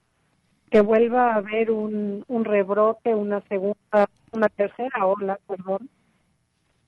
[0.70, 5.89] que vuelva a haber un, un rebrote, una segunda, una tercera ola, perdón,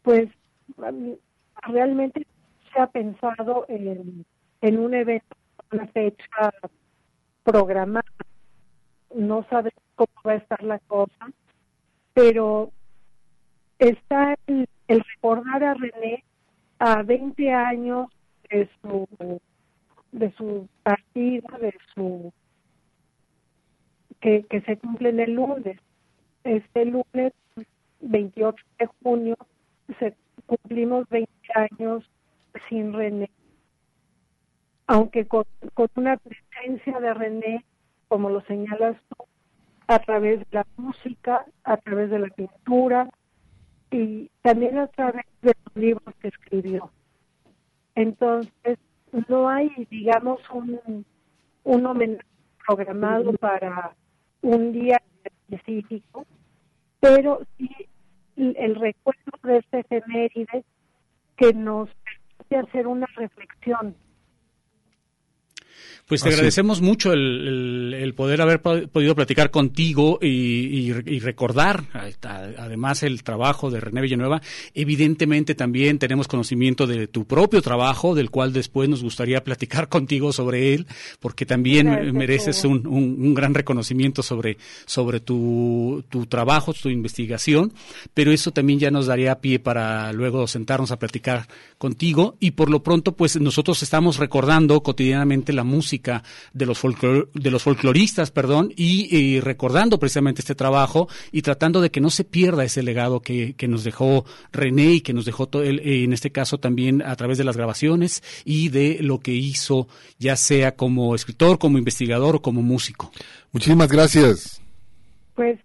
[0.03, 0.29] pues
[1.63, 2.27] realmente
[2.71, 4.27] se ha pensado en,
[4.61, 5.37] en un evento,
[5.73, 6.53] una fecha
[7.45, 8.05] programada.
[9.15, 11.31] No sabemos cómo va a estar la cosa,
[12.15, 12.71] pero
[13.79, 16.25] está el, recordar a René
[16.79, 18.09] a 20 años
[18.51, 19.41] de su
[20.13, 22.33] de su partida, de su
[24.21, 25.79] que, que se cumple en el lunes.
[26.43, 27.33] Este lunes
[28.01, 29.37] 28 de junio
[29.99, 30.17] se
[30.47, 32.05] cumplimos 20 años
[32.69, 33.31] sin René
[34.91, 35.45] aunque con,
[35.95, 37.65] una presencia de René,
[38.09, 39.25] como lo señalas tú,
[39.87, 43.09] a través de la música, a través de la pintura
[43.93, 46.91] y también a través de los libros que escribió.
[47.95, 48.79] Entonces,
[49.29, 51.07] no hay, digamos, un,
[51.63, 52.27] un homenaje
[52.67, 53.95] programado para
[54.43, 56.27] un día específico,
[56.99, 57.71] pero sí
[58.35, 60.65] el recuerdo de este efeméride
[61.37, 63.95] que nos permite hacer una reflexión
[66.11, 71.85] pues te agradecemos mucho el, poder haber podido platicar contigo y, recordar
[72.59, 74.43] además el trabajo de René Villanueva.
[74.75, 80.33] Evidentemente también tenemos conocimiento de tu propio trabajo, del cual después nos gustaría platicar contigo
[80.33, 80.87] sobre él,
[81.21, 84.57] porque también mereces un, gran reconocimiento sobre,
[84.87, 87.73] sobre tu, tu trabajo, tu investigación,
[88.15, 91.47] pero eso también ya nos daría pie para luego sentarnos a platicar
[91.79, 92.37] contigo.
[92.41, 96.83] Y por lo pronto pues nosotros estamos recordando cotidianamente la música de los,
[97.35, 102.25] de los folcloristas, perdón, y, recordando precisamente este trabajo y tratando de que no se
[102.25, 106.59] pierda ese legado que, nos dejó René y que nos dejó él, en este caso
[106.59, 109.87] también a través de las grabaciones y de lo que hizo,
[110.19, 113.13] ya sea como escritor, como investigador o como músico.
[113.53, 114.61] Muchísimas gracias.
[115.35, 115.59] Pues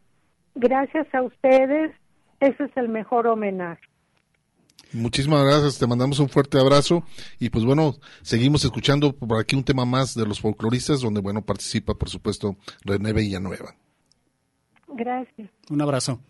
[0.53, 1.91] gracias a ustedes,
[2.39, 3.81] ese es el mejor homenaje.
[4.95, 7.03] Muchísimas gracias, te mandamos un fuerte abrazo
[7.37, 11.41] y pues bueno, seguimos escuchando por aquí un tema más de los folcloristas donde bueno
[11.41, 13.75] participa por supuesto René Villanueva.
[14.87, 15.49] Gracias.
[15.69, 16.21] Un abrazo.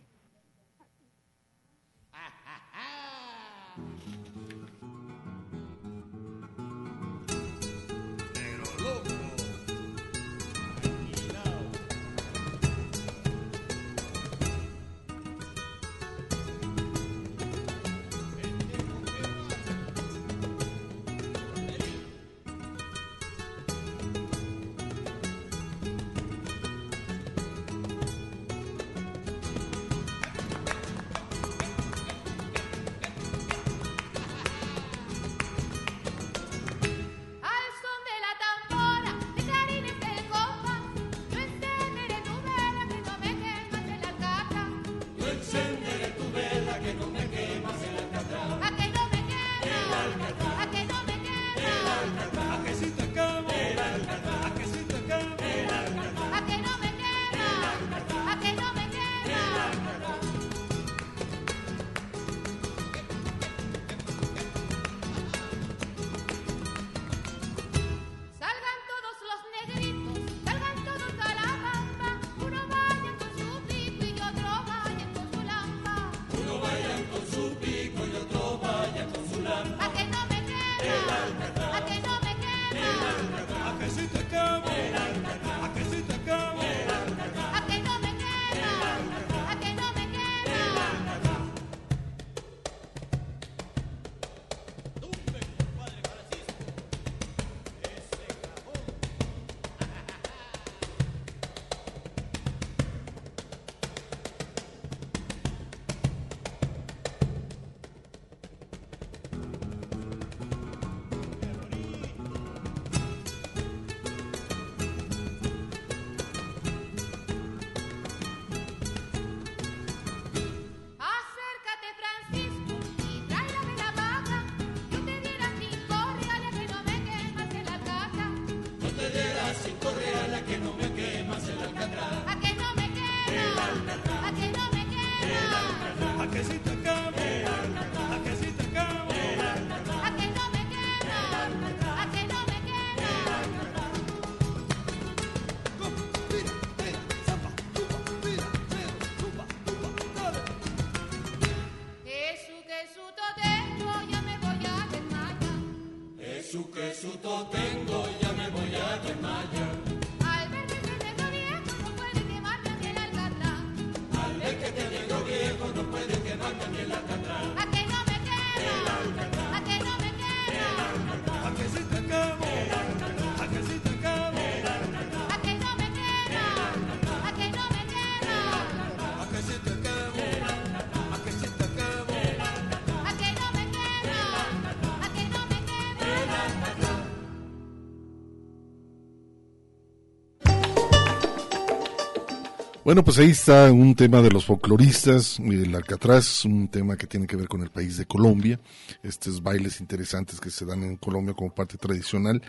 [192.86, 197.26] Bueno, pues ahí está un tema de los folcloristas, el Alcatraz, un tema que tiene
[197.26, 198.60] que ver con el país de Colombia,
[199.02, 202.44] estos bailes interesantes que se dan en Colombia como parte tradicional.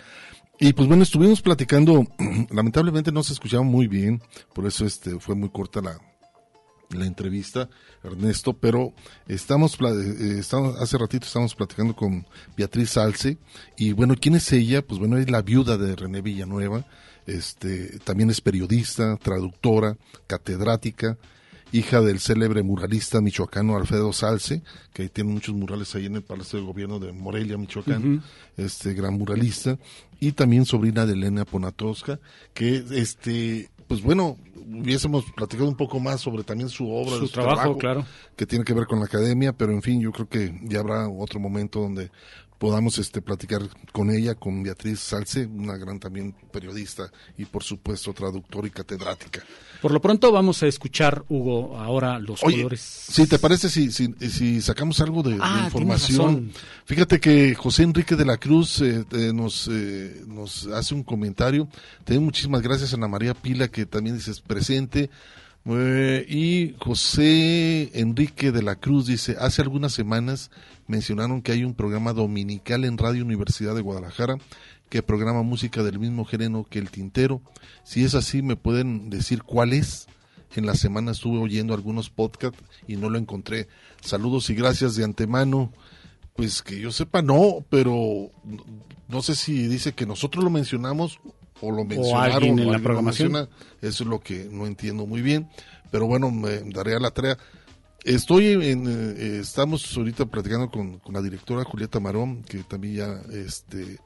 [0.61, 2.07] Y pues bueno, estuvimos platicando,
[2.51, 4.21] lamentablemente no se escuchaba muy bien,
[4.55, 5.99] por eso este fue muy corta la,
[6.91, 7.71] la entrevista,
[8.05, 8.93] Ernesto, pero
[9.29, 12.27] estamos, pla- eh, estamos hace ratito estamos platicando con
[12.59, 13.39] Beatriz Salce
[13.79, 14.83] y bueno, ¿quién es ella?
[14.87, 16.87] Pues bueno, es la viuda de René Villanueva,
[17.27, 19.97] este, también es periodista, traductora,
[20.27, 21.19] catedrática,
[21.73, 24.63] hija del célebre muralista michoacano Alfredo Salce,
[24.93, 28.23] que tiene muchos murales ahí en el Palacio de Gobierno de Morelia, Michoacán,
[28.57, 29.79] este gran muralista,
[30.21, 32.19] y también sobrina de Elena Ponatosca,
[32.55, 37.33] que este, pues bueno, hubiésemos platicado un poco más sobre también su obra, Su de
[37.33, 38.05] trabajo, claro.
[38.37, 41.09] que tiene que ver con la academia, pero en fin, yo creo que ya habrá
[41.09, 42.11] otro momento donde
[42.59, 48.13] podamos este platicar con ella, con Beatriz Salce, una gran también periodista y por supuesto
[48.13, 49.43] traductora y catedrática.
[49.83, 52.81] Por lo pronto vamos a escuchar, Hugo, ahora los Oye, colores.
[52.81, 56.53] si te parece si, si, si sacamos algo de, Ah, información.
[56.87, 61.69] Fíjate que José Enrique de la Cruz eh, eh, nos, eh, nos hace un comentario.
[62.05, 65.11] Te doy muchísimas gracias a Ana María Pila, que también dices presente.
[65.69, 70.53] Y José Enrique de la Cruz dice, hace algunas semanas
[70.87, 74.39] mencionaron que hay un programa dominical en Radio Universidad de Guadalajara
[74.89, 77.43] que programa música del mismo género que el Tintero.
[77.83, 80.07] Si es así, ¿me pueden decir cuál es?
[80.55, 83.67] En la semana estuve oyendo algunos podcasts y no lo encontré.
[84.01, 85.73] Saludos y gracias de antemano.
[86.35, 88.31] Pues que yo sepa, no, pero
[89.09, 91.19] no sé si dice que nosotros lo mencionamos
[91.61, 92.35] o lo mencionaron.
[92.35, 93.33] alguien en o la programación.
[93.33, 93.57] menciona.
[93.83, 95.49] Eso es lo que no entiendo muy bien.
[95.91, 97.37] Pero bueno, me daré a la tarea.
[98.05, 103.21] Estoy en, eh, estamos ahorita platicando con, con la directora Julieta Marón, que también ya
[103.33, 103.99] este,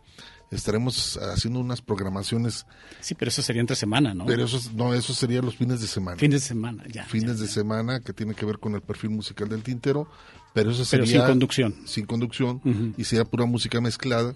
[0.50, 2.66] estaremos haciendo unas programaciones,
[3.00, 4.24] Sí, pero eso sería entre semana, ¿no?
[4.26, 6.16] pero eso, es- no, eso sería los fines de semana.
[6.16, 7.04] Fin de semana, ya.
[7.04, 10.08] fines ya, de semana que tiene que ver con el perfil musical del tintero,
[10.54, 11.74] pero eso Pero sería sin conducción.
[11.84, 14.32] sin conducción y sería pura música mezclada.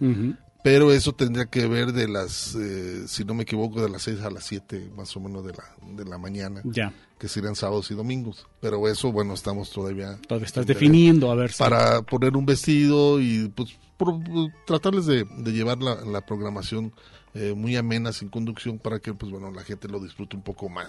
[0.64, 4.22] Pero eso tendría que ver de las, eh, si no me equivoco, de las 6
[4.22, 6.90] a las 7 más o menos de la, de la mañana, Ya.
[7.18, 10.16] que serían sábados y domingos, pero eso, bueno, estamos todavía...
[10.26, 11.58] Todavía estás definiendo, a ver si.
[11.58, 14.18] Para poner un vestido y pues por-
[14.66, 16.94] tratarles de, de llevar la, la programación
[17.34, 20.70] eh, muy amena, sin conducción, para que pues bueno, la gente lo disfrute un poco
[20.70, 20.88] más.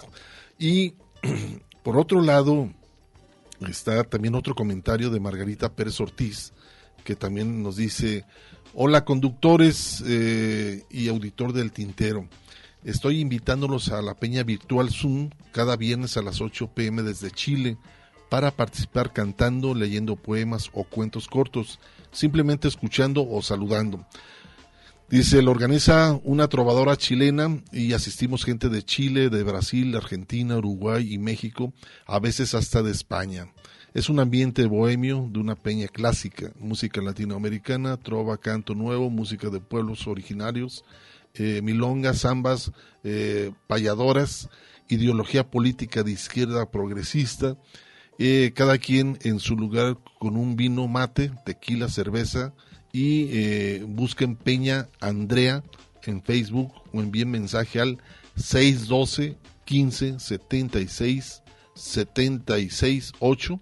[0.58, 0.94] Y
[1.84, 2.70] por otro lado,
[3.68, 6.52] está también otro comentario de Margarita Pérez Ortiz,
[7.04, 8.24] que también nos dice,
[8.78, 12.28] hola conductores eh, y auditor del tintero.
[12.84, 17.78] Estoy invitándolos a la peña virtual Zoom cada viernes a las 8 pm desde Chile
[18.28, 21.80] para participar cantando, leyendo poemas o cuentos cortos,
[22.12, 24.06] simplemente escuchando o saludando.
[25.08, 31.14] Dice, lo organiza una trovadora chilena y asistimos gente de Chile, de Brasil, Argentina, Uruguay
[31.14, 31.72] y México,
[32.04, 33.46] a veces hasta de España.
[33.96, 39.58] Es un ambiente bohemio de una peña clásica, música latinoamericana, trova, canto nuevo, música de
[39.58, 40.84] pueblos originarios,
[41.32, 42.72] eh, milongas, zambas,
[43.04, 44.50] eh, payadoras,
[44.90, 47.56] ideología política de izquierda progresista,
[48.18, 52.52] eh, cada quien en su lugar con un vino mate, tequila, cerveza
[52.92, 55.64] y busquen Peña Andrea
[56.02, 57.96] en Facebook o envíen mensaje al
[58.36, 61.42] 612 15 76
[61.74, 63.60] 76 8.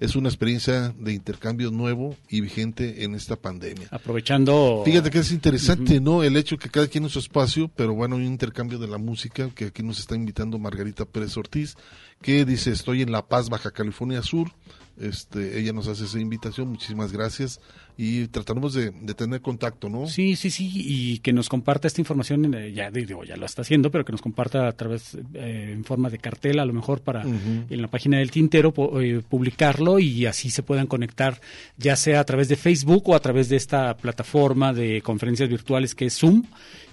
[0.00, 3.86] Es una experiencia de intercambio nuevo y vigente en esta pandemia.
[3.90, 4.82] Aprovechando.
[4.84, 6.22] Fíjate que es interesante, ¿no?
[6.22, 8.96] El hecho que cada quien en su espacio, pero bueno, hay un intercambio de la
[8.96, 11.76] música que aquí nos está invitando Margarita Pérez Ortiz,
[12.22, 14.50] que dice, estoy en La Paz, Baja California Sur.
[14.98, 17.60] Este, ella nos hace esa invitación, muchísimas gracias.
[18.02, 20.06] Y trataremos de, de tener contacto, ¿no?
[20.06, 23.60] Sí, sí, sí, y que nos comparta esta información, eh, ya digo, ya lo está
[23.60, 27.02] haciendo, pero que nos comparta a través, eh, en forma de cartel, a lo mejor
[27.02, 28.72] para en la página del Tintero
[29.02, 31.42] eh, publicarlo y así se puedan conectar,
[31.76, 35.94] ya sea a través de Facebook o a través de esta plataforma de conferencias virtuales
[35.94, 36.44] que es Zoom,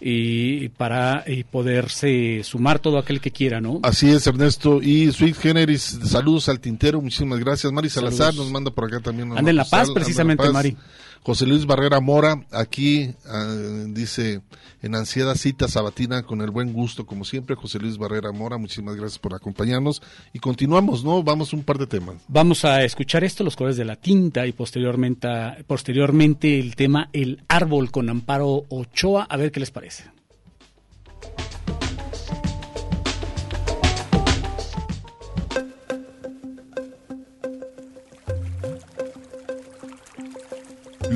[0.01, 3.79] y para eh, poderse sumar todo aquel que quiera, ¿no?
[3.83, 4.81] Así es, Ernesto.
[4.81, 7.71] Y Sweet Generis, saludos al tintero, muchísimas gracias.
[7.71, 8.45] Mari Salazar Saludos.
[8.45, 9.31] nos manda por acá también.
[9.37, 10.49] Anda en La Paz, precisamente.
[10.51, 10.75] Mari.
[11.23, 13.53] José Luis Barrera Mora, aquí ah,
[13.87, 14.41] dice,
[14.81, 18.95] en ansiedad cita sabatina con el buen gusto, como siempre, José Luis Barrera Mora, muchísimas
[18.95, 20.01] gracias por acompañarnos.
[20.33, 21.23] Y continuamos, ¿no?
[21.23, 22.17] Vamos un par de temas.
[22.27, 25.27] Vamos a escuchar esto, los colores de la tinta, y posteriormente,
[25.65, 30.16] posteriormente el tema El árbol con Amparo Ochoa, a ver qué les parece.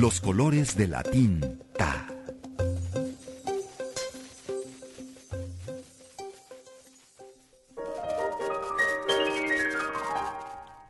[0.02, 2.08] Los colores de la tinta.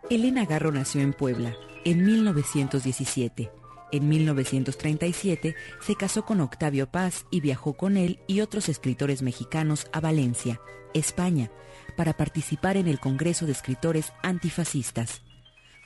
[0.09, 1.55] Elena Garro nació en Puebla
[1.85, 3.53] en 1917.
[3.93, 9.89] En 1937 se casó con Octavio Paz y viajó con él y otros escritores mexicanos
[9.93, 10.59] a Valencia,
[10.95, 11.51] España,
[11.99, 15.21] para participar en el Congreso de Escritores Antifascistas.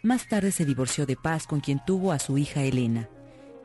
[0.05, 3.09] Más tarde se divorció de Paz con quien tuvo a su hija Elena.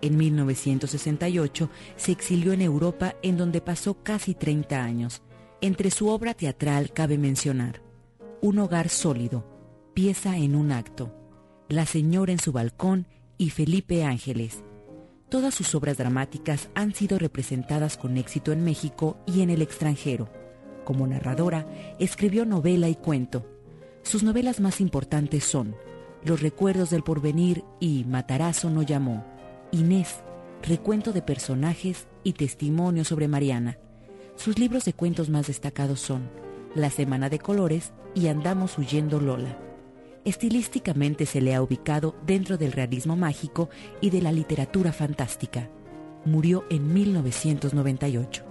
[0.01, 5.21] En 1968 se exilió en Europa en donde pasó casi 30 años.
[5.61, 7.83] Entre su obra teatral cabe mencionar
[8.41, 9.45] Un hogar sólido,
[9.93, 11.13] pieza en un acto,
[11.69, 14.63] La señora en su balcón y Felipe Ángeles.
[15.29, 20.29] Todas sus obras dramáticas han sido representadas con éxito en México y en el extranjero.
[20.83, 21.65] Como narradora,
[21.99, 23.45] escribió novela y cuento.
[24.01, 25.75] Sus novelas más importantes son
[26.23, 29.30] Los recuerdos del porvenir y Matarazo no llamó.
[29.71, 30.21] Inés,
[30.61, 33.77] recuento de personajes y testimonio sobre Mariana.
[34.35, 36.29] Sus libros de cuentos más destacados son
[36.75, 39.57] La Semana de Colores y Andamos huyendo Lola.
[40.25, 43.69] Estilísticamente se le ha ubicado dentro del realismo mágico
[44.01, 45.69] y de la literatura fantástica.
[46.25, 48.50] Murió en 1998.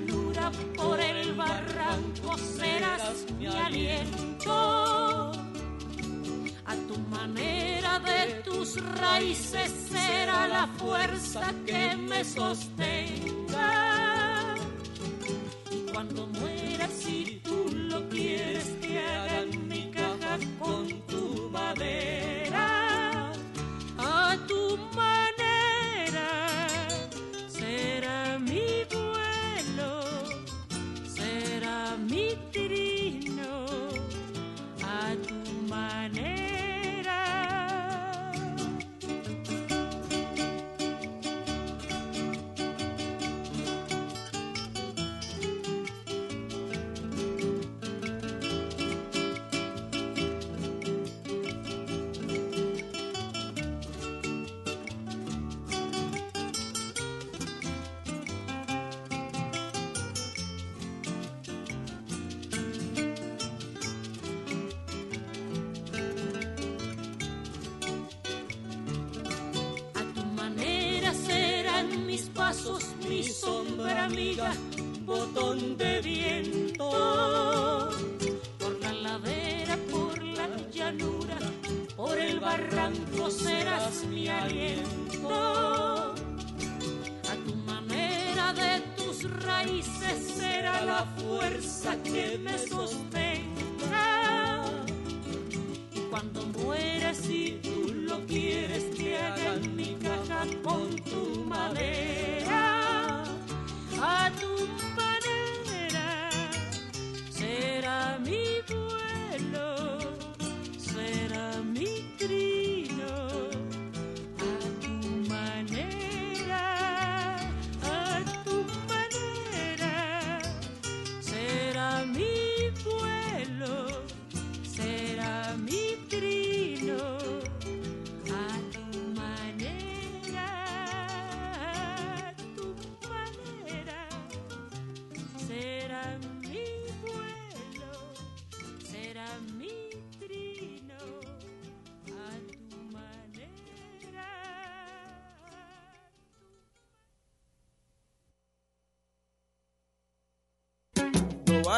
[0.00, 5.32] Llanura, por el barranco serás mi aliento.
[6.66, 13.74] A tu manera de tus raíces será la fuerza que me sostenga.
[15.70, 17.40] Y cuando mueras, si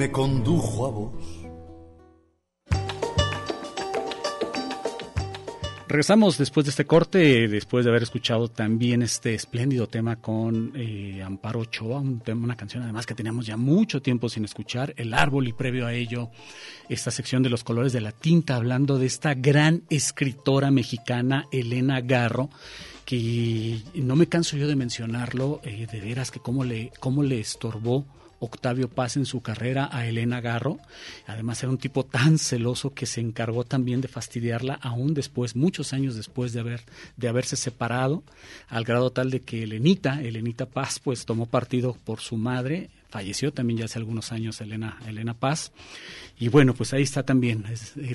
[0.00, 1.12] me condujo a vos.
[5.88, 11.22] Regresamos después de este corte, después de haber escuchado también este espléndido tema con eh,
[11.22, 15.12] Amparo Ochoa, un tema, una canción además que teníamos ya mucho tiempo sin escuchar, El
[15.12, 16.30] Árbol y previo a ello
[16.88, 22.00] esta sección de los colores de la tinta, hablando de esta gran escritora mexicana Elena
[22.00, 22.48] Garro,
[23.04, 27.38] que no me canso yo de mencionarlo, eh, de veras que cómo le, cómo le
[27.38, 28.06] estorbó
[28.40, 30.78] Octavio Paz en su carrera a Elena Garro.
[31.26, 35.92] Además era un tipo tan celoso que se encargó también de fastidiarla aún después, muchos
[35.92, 36.80] años después de haber
[37.16, 38.22] de haberse separado,
[38.68, 42.90] al grado tal de que Elenita, Elenita Paz, pues tomó partido por su madre.
[43.10, 45.72] Falleció también ya hace algunos años Elena, Elena Paz.
[46.38, 47.64] Y bueno, pues ahí está también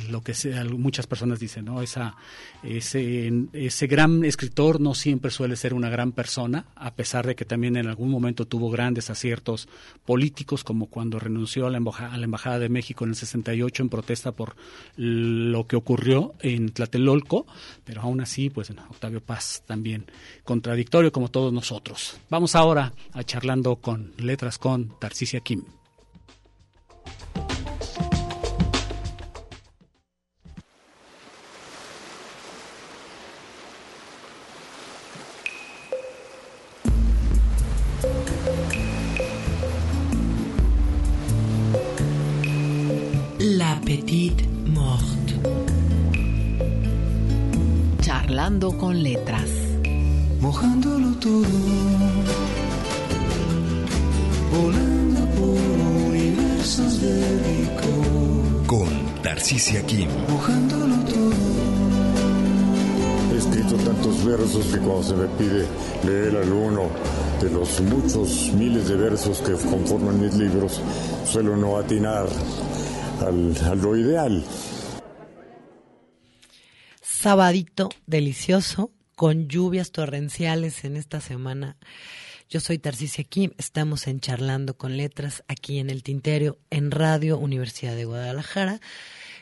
[0.10, 0.34] lo que
[0.78, 1.82] muchas personas dicen, ¿no?
[1.82, 2.16] Esa,
[2.64, 7.46] ese, ese gran escritor no siempre suele ser una gran persona, a pesar de que
[7.46, 9.68] también en algún momento tuvo grandes aciertos
[10.06, 13.84] políticos, como cuando renunció a la, embajada, a la Embajada de México en el 68
[13.84, 14.56] en protesta por
[14.96, 17.46] lo que ocurrió en Tlatelolco,
[17.84, 20.06] pero aún así, pues Octavio Paz también
[20.44, 22.18] contradictorio como todos nosotros.
[22.30, 25.64] Vamos ahora a charlando con letras con Tarcisia Kim.
[43.40, 45.40] La Petite Morte.
[48.02, 49.50] Charlando con letras.
[50.42, 51.46] mojándolo todo,
[59.46, 60.10] Tarcisia Kim.
[60.28, 61.32] mojándolo todo.
[63.32, 65.68] He escrito tantos versos que cuando se me pide
[66.04, 66.90] leer alguno
[67.40, 70.82] de los muchos miles de versos que conforman mis libros,
[71.32, 72.26] suelo no atinar
[73.22, 74.44] al, a lo ideal.
[77.04, 81.78] Sabadito delicioso con lluvias torrenciales en esta semana.
[82.50, 87.38] Yo soy Tarcisia Kim, estamos en Charlando con Letras aquí en el Tintero en Radio
[87.38, 88.82] Universidad de Guadalajara.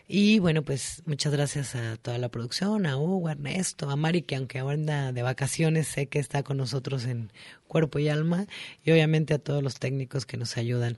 [0.07, 4.23] Y bueno, pues muchas gracias a toda la producción, a Hugo, a Ernesto, a Mari,
[4.23, 7.31] que aunque ahora anda de vacaciones, sé que está con nosotros en
[7.67, 8.45] cuerpo y alma,
[8.83, 10.97] y obviamente a todos los técnicos que nos ayudan.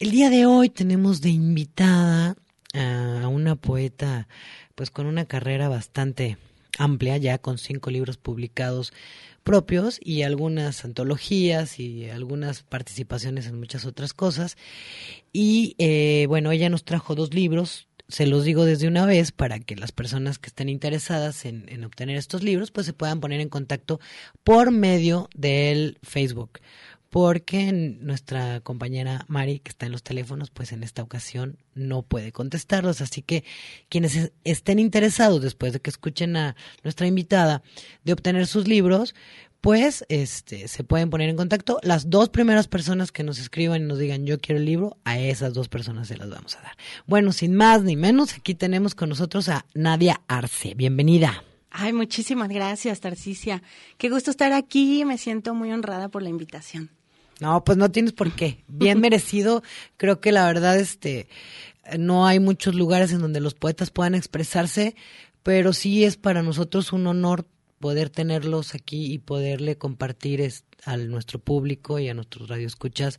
[0.00, 2.36] El día de hoy tenemos de invitada
[2.74, 4.28] a una poeta,
[4.74, 6.36] pues con una carrera bastante
[6.78, 8.92] amplia, ya con cinco libros publicados
[9.44, 14.56] propios y algunas antologías y algunas participaciones en muchas otras cosas.
[15.32, 19.58] Y eh, bueno, ella nos trajo dos libros, se los digo desde una vez para
[19.58, 23.40] que las personas que estén interesadas en, en obtener estos libros pues se puedan poner
[23.40, 24.00] en contacto
[24.44, 26.60] por medio del Facebook
[27.10, 32.30] porque nuestra compañera Mari, que está en los teléfonos, pues en esta ocasión no puede
[32.32, 33.00] contestarlos.
[33.00, 33.42] Así que
[33.88, 37.62] quienes es- estén interesados, después de que escuchen a nuestra invitada,
[38.04, 39.14] de obtener sus libros,
[39.66, 41.80] pues este, se pueden poner en contacto.
[41.82, 45.18] Las dos primeras personas que nos escriban y nos digan yo quiero el libro, a
[45.18, 46.76] esas dos personas se las vamos a dar.
[47.08, 50.74] Bueno, sin más ni menos, aquí tenemos con nosotros a Nadia Arce.
[50.76, 51.42] Bienvenida.
[51.68, 53.60] Ay, muchísimas gracias, Tarcicia.
[53.98, 55.04] Qué gusto estar aquí.
[55.04, 56.90] Me siento muy honrada por la invitación.
[57.40, 58.62] No, pues no tienes por qué.
[58.68, 59.64] Bien merecido.
[59.96, 61.26] Creo que la verdad, este,
[61.98, 64.94] no hay muchos lugares en donde los poetas puedan expresarse
[65.46, 67.46] pero sí es para nosotros un honor
[67.80, 73.18] poder tenerlos aquí y poderle compartir es- a nuestro público y a nuestros radioescuchas,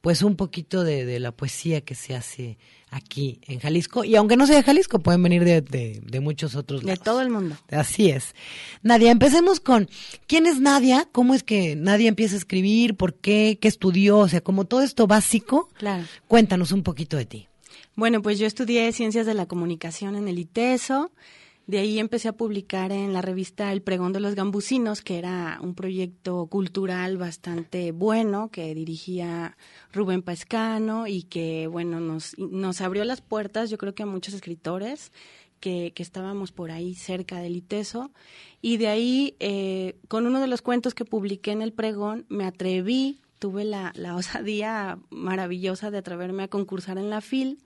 [0.00, 2.58] pues un poquito de, de la poesía que se hace
[2.90, 4.04] aquí en Jalisco.
[4.04, 7.02] Y aunque no sea de Jalisco, pueden venir de, de- de muchos otros De lados.
[7.02, 7.56] todo el mundo.
[7.70, 8.34] Así es.
[8.82, 9.88] Nadia, empecemos con,
[10.26, 11.08] ¿quién es Nadia?
[11.10, 12.96] ¿Cómo es que Nadia empieza a escribir?
[12.96, 13.58] ¿Por qué?
[13.60, 14.18] ¿Qué estudió?
[14.18, 16.04] O sea, como todo esto básico, Claro.
[16.28, 17.48] cuéntanos un poquito de ti.
[17.94, 21.10] Bueno, pues yo estudié Ciencias de la Comunicación en el ITESO.
[21.66, 25.58] De ahí empecé a publicar en la revista El Pregón de los Gambusinos, que era
[25.60, 29.56] un proyecto cultural bastante bueno que dirigía
[29.92, 34.32] Rubén Pascano y que, bueno, nos, nos abrió las puertas, yo creo que a muchos
[34.32, 35.10] escritores
[35.58, 38.12] que, que estábamos por ahí cerca del ITESO.
[38.62, 42.44] Y de ahí, eh, con uno de los cuentos que publiqué en El Pregón, me
[42.44, 47.58] atreví, tuve la, la osadía maravillosa de atreverme a concursar en la FIL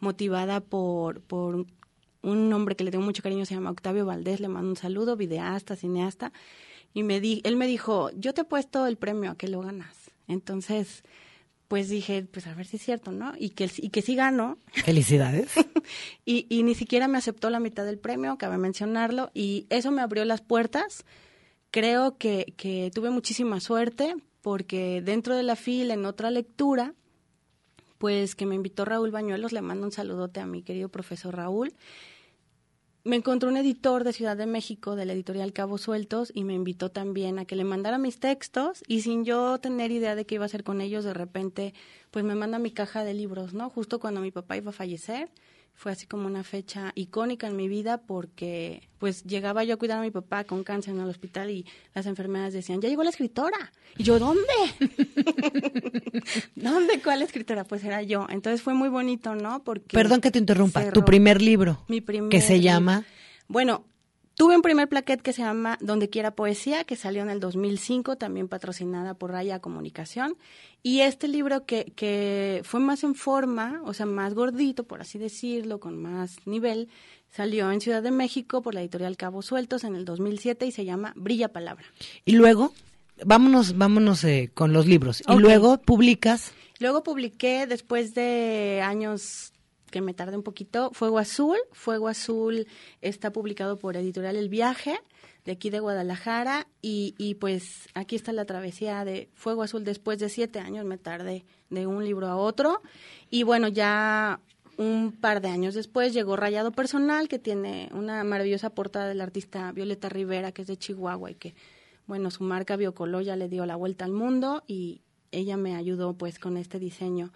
[0.00, 1.66] motivada por, por
[2.22, 5.16] un hombre que le tengo mucho cariño, se llama Octavio Valdés, le mando un saludo,
[5.16, 6.32] videasta, cineasta,
[6.94, 9.60] y me di, él me dijo, yo te he puesto el premio, ¿a qué lo
[9.60, 9.96] ganas?
[10.28, 11.02] Entonces,
[11.68, 13.32] pues dije, pues a ver si es cierto, ¿no?
[13.38, 15.52] Y que, y que sí ganó, Felicidades.
[16.24, 20.02] y, y ni siquiera me aceptó la mitad del premio, cabe mencionarlo, y eso me
[20.02, 21.04] abrió las puertas.
[21.70, 26.94] Creo que, que tuve muchísima suerte porque dentro de la fila, en otra lectura,
[27.96, 31.72] pues que me invitó Raúl Bañuelos, le mando un saludote a mi querido profesor Raúl.
[33.04, 36.54] Me encontró un editor de Ciudad de México, de la editorial Cabos Sueltos, y me
[36.54, 40.36] invitó también a que le mandara mis textos, y sin yo tener idea de qué
[40.36, 41.74] iba a hacer con ellos, de repente,
[42.12, 43.70] pues me manda mi caja de libros, ¿no?
[43.70, 45.30] Justo cuando mi papá iba a fallecer,
[45.74, 49.98] fue así como una fecha icónica en mi vida porque pues llegaba yo a cuidar
[49.98, 53.10] a mi papá con cáncer en el hospital y las enfermeras decían, ya llegó la
[53.10, 53.72] escritora.
[53.98, 54.42] Y yo, ¿dónde?
[56.54, 57.00] ¿Dónde?
[57.02, 57.64] ¿Cuál escritora?
[57.64, 58.26] Pues era yo.
[58.30, 59.62] Entonces fue muy bonito, ¿no?
[59.64, 60.80] Porque Perdón que te interrumpa.
[60.80, 60.92] cerró.
[60.92, 63.04] Tu primer libro, Mi primer que se llama
[63.48, 63.84] Bueno,
[64.34, 68.16] tuve un primer plaquet que se llama Donde quiera poesía, que salió en el 2005,
[68.16, 70.36] también patrocinada por Raya Comunicación.
[70.82, 75.18] Y este libro que, que fue más en forma, o sea, más gordito, por así
[75.18, 76.88] decirlo, con más nivel,
[77.30, 80.84] salió en Ciudad de México por la editorial Cabos Sueltos en el 2007 y se
[80.84, 81.84] llama Brilla Palabra.
[82.24, 82.72] Y luego,
[83.24, 85.22] vámonos, vámonos eh, con los libros.
[85.28, 86.52] Y luego publicas.
[86.78, 89.51] Luego publiqué, después de años
[89.92, 91.56] que me tardé un poquito, Fuego Azul.
[91.70, 92.66] Fuego Azul
[93.00, 94.98] está publicado por Editorial El Viaje,
[95.44, 96.66] de aquí de Guadalajara.
[96.80, 99.84] Y, y pues aquí está la travesía de Fuego Azul.
[99.84, 102.82] Después de siete años me tardé de un libro a otro.
[103.30, 104.40] Y bueno, ya
[104.78, 109.70] un par de años después llegó Rayado Personal, que tiene una maravillosa portada del artista
[109.72, 111.54] Violeta Rivera, que es de Chihuahua y que,
[112.06, 116.14] bueno, su marca Biocoló ya le dio la vuelta al mundo y ella me ayudó
[116.14, 117.32] pues con este diseño.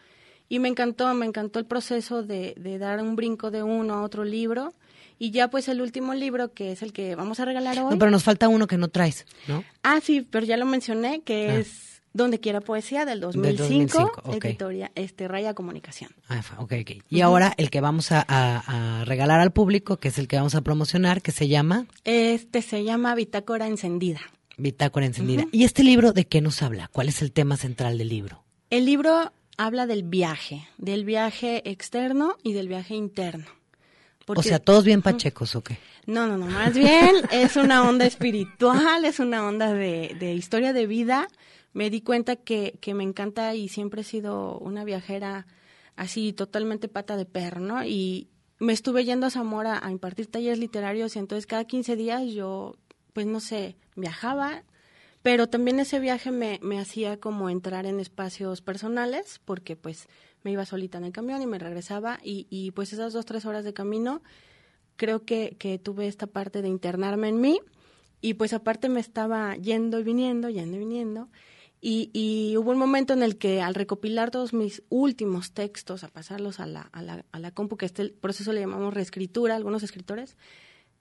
[0.49, 4.03] Y me encantó, me encantó el proceso de, de dar un brinco de uno a
[4.03, 4.72] otro libro.
[5.18, 7.90] Y ya pues el último libro, que es el que vamos a regalar hoy.
[7.92, 9.64] No, pero nos falta uno que no traes, ¿no?
[9.82, 11.57] Ah, sí, pero ya lo mencioné, que Ah.
[11.57, 11.82] es
[12.12, 13.59] Donde quiera poesía del 2005,
[13.99, 14.44] 2005, ok.
[14.47, 16.11] editoria, este, Raya Comunicación.
[16.30, 16.90] Ah, ok, ok.
[17.11, 20.36] Y ahora el que vamos a, a- a regalar al público, que es el que
[20.36, 24.20] vamos a promocionar, que se llama Este se llama Bitácora Encendida.
[24.57, 25.44] Bitácora Encendida.
[25.53, 26.88] ¿Y este libro de qué nos habla?
[26.88, 28.44] ¿Cuál es el tema central del libro?
[28.70, 33.47] El libro habla del viaje, del viaje externo y del viaje interno.
[34.27, 35.79] o sea, todos bien pachecos, ¿o qué?
[36.07, 40.73] No, no, no, más bien es una onda espiritual, es una onda de, de historia
[40.73, 41.29] de vida.
[41.73, 45.47] Me di cuenta que, que me encanta y siempre he sido una viajera
[45.97, 47.85] así totalmente pata de perro, ¿no?
[47.85, 48.29] Y
[48.59, 52.77] me estuve yendo a Zamora a impartir talleres literarios y entonces cada 15 días yo,
[53.13, 54.63] pues no sé, viajaba,
[55.27, 60.07] pero también ese viaje me, me hacía como entrar en espacios personales porque pues
[60.45, 63.45] me iba solita en el camión y me regresaba y, y pues esas dos, tres
[63.45, 64.22] horas de camino
[64.95, 67.59] creo que, que tuve esta parte de internarme en mí
[68.20, 71.29] y pues aparte me estaba yendo y viniendo, yendo y viniendo.
[71.81, 76.09] Y, y hubo un momento en el que al recopilar todos mis últimos textos, a
[76.09, 79.83] pasarlos a la, a la, a la compu, que este proceso le llamamos reescritura, algunos
[79.83, 80.37] escritores,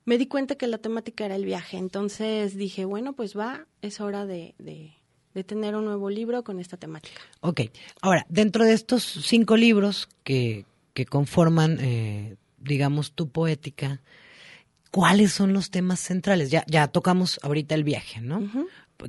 [0.06, 1.78] me di cuenta que la temática era el viaje.
[1.78, 4.94] Entonces dije, bueno, pues va, es hora de, de,
[5.34, 7.20] de tener un nuevo libro con esta temática.
[7.42, 7.62] Ok.
[8.02, 14.02] Ahora, dentro de estos cinco libros que, que conforman, eh, digamos, tu poética,
[14.92, 16.52] ¿cuáles son los temas centrales?
[16.52, 18.50] Ya, ya tocamos ahorita el viaje, ¿no?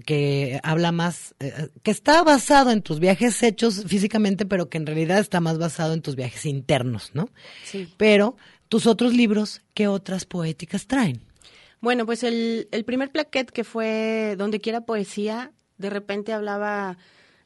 [0.04, 4.86] Que habla más, eh, que está basado en tus viajes hechos físicamente, pero que en
[4.86, 7.28] realidad está más basado en tus viajes internos, ¿no?
[7.62, 7.88] Sí.
[7.96, 8.36] Pero
[8.68, 11.20] tus otros libros, ¿qué otras poéticas traen?
[11.80, 16.98] Bueno, pues el, primer plaquet que fue Donde quiera poesía, de repente hablaba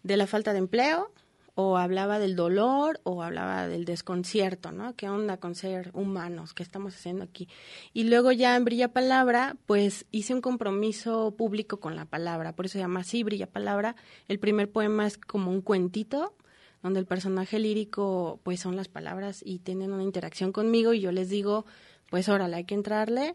[0.02, 1.12] de la falta de empleo,
[1.54, 4.94] o hablaba del dolor o hablaba del desconcierto, ¿no?
[4.94, 6.54] ¿Qué onda con ser humanos?
[6.54, 7.48] ¿Qué estamos haciendo aquí?
[7.92, 12.66] Y luego ya en Brilla Palabra, pues hice un compromiso público con la palabra, por
[12.66, 13.96] eso se llama así, Brilla Palabra.
[14.28, 16.34] El primer poema es como un cuentito,
[16.82, 21.12] donde el personaje lírico, pues son las palabras y tienen una interacción conmigo y yo
[21.12, 21.66] les digo,
[22.10, 23.34] pues órale, hay que entrarle.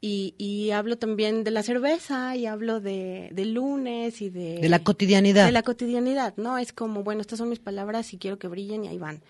[0.00, 4.58] Y, y, hablo también de la cerveza y hablo de, de, lunes y de...
[4.60, 5.46] De la cotidianidad.
[5.46, 6.58] De la cotidianidad, ¿no?
[6.58, 9.22] Es como, bueno, estas son mis palabras y quiero que brillen y ahí van.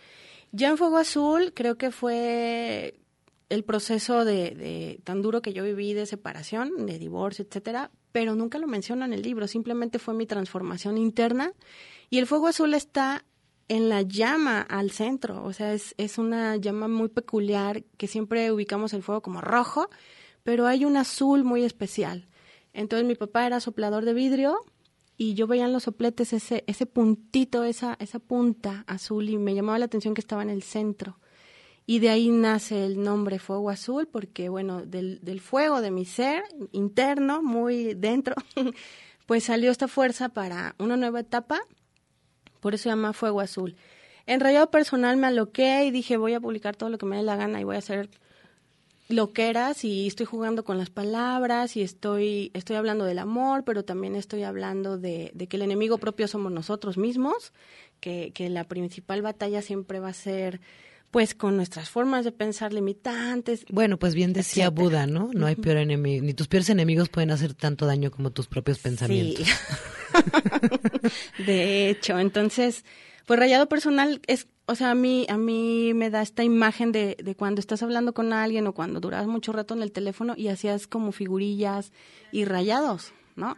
[0.50, 2.98] Ya en Fuego Azul creo que fue
[3.48, 8.34] el proceso de, de tan duro que yo viví de separación, de divorcio, etcétera, pero
[8.34, 11.52] nunca lo menciono en el libro, simplemente fue mi transformación interna
[12.11, 13.24] y el Fuego Azul está
[13.68, 18.52] en la llama al centro, o sea, es, es una llama muy peculiar que siempre
[18.52, 19.88] ubicamos el fuego como rojo,
[20.42, 22.28] pero hay un azul muy especial.
[22.72, 24.58] Entonces mi papá era soplador de vidrio
[25.16, 29.54] y yo veía en los sopletes ese, ese puntito, esa, esa punta azul y me
[29.54, 31.18] llamaba la atención que estaba en el centro.
[31.86, 36.04] Y de ahí nace el nombre Fuego Azul, porque bueno, del, del fuego de mi
[36.04, 36.42] ser
[36.72, 38.34] interno, muy dentro,
[39.26, 41.60] pues salió esta fuerza para una nueva etapa,
[42.66, 43.76] por eso se llama Fuego Azul.
[44.26, 47.22] En rayado personal me aloqué y dije voy a publicar todo lo que me dé
[47.22, 48.10] la gana y voy a hacer
[49.06, 54.16] loqueras y estoy jugando con las palabras y estoy, estoy hablando del amor, pero también
[54.16, 57.52] estoy hablando de, de que el enemigo propio somos nosotros mismos,
[58.00, 60.60] que, que la principal batalla siempre va a ser
[61.11, 63.64] pues con nuestras formas de pensar limitantes.
[63.70, 64.84] Bueno, pues bien decía etcétera.
[64.84, 65.30] Buda, ¿no?
[65.32, 68.78] No hay peor enemigo, ni tus peores enemigos pueden hacer tanto daño como tus propios
[68.78, 69.46] pensamientos.
[69.46, 69.52] Sí.
[71.46, 72.84] de hecho, entonces,
[73.26, 77.16] pues rayado personal es o sea, a mí, a mí me da esta imagen de,
[77.22, 80.48] de cuando estás hablando con alguien o cuando duras mucho rato en el teléfono y
[80.48, 81.92] hacías como figurillas
[82.32, 83.57] y rayados, ¿no?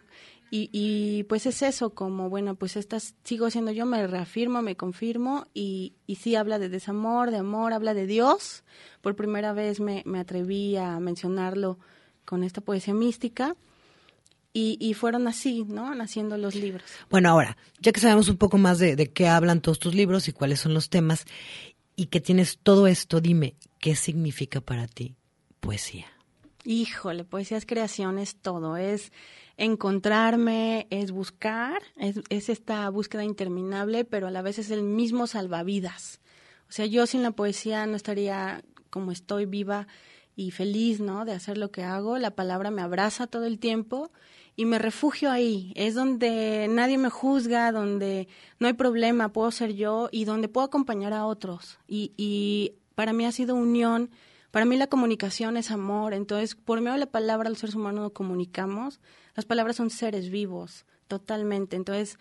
[0.50, 4.76] Y, y pues es eso, como, bueno, pues estas, sigo siendo yo, me reafirmo, me
[4.76, 8.64] confirmo y, y sí habla de desamor, de amor, habla de Dios.
[9.02, 11.78] Por primera vez me, me atreví a mencionarlo
[12.24, 13.56] con esta poesía mística.
[14.54, 15.94] Y, y, fueron así, ¿no?
[15.94, 16.90] Naciendo los libros.
[17.10, 20.26] Bueno, ahora, ya que sabemos un poco más de, de, qué hablan todos tus libros
[20.26, 21.26] y cuáles son los temas,
[21.94, 25.16] y que tienes todo esto, dime, ¿qué significa para ti
[25.60, 26.06] poesía?
[26.64, 29.12] Híjole, poesía es creación, es todo, es
[29.58, 35.26] encontrarme, es buscar, es, es esta búsqueda interminable, pero a la vez es el mismo
[35.26, 36.20] salvavidas.
[36.68, 39.86] O sea, yo sin la poesía no estaría como estoy viva
[40.36, 41.24] y feliz, ¿no?
[41.24, 42.18] De hacer lo que hago.
[42.18, 44.10] La palabra me abraza todo el tiempo
[44.54, 45.72] y me refugio ahí.
[45.74, 48.28] Es donde nadie me juzga, donde
[48.60, 51.78] no hay problema, puedo ser yo y donde puedo acompañar a otros.
[51.88, 54.10] Y, y para mí ha sido unión.
[54.50, 56.14] Para mí la comunicación es amor.
[56.14, 59.00] Entonces, por medio de la palabra, los seres humanos nos comunicamos.
[59.38, 61.76] Las palabras son seres vivos, totalmente.
[61.76, 62.18] Entonces,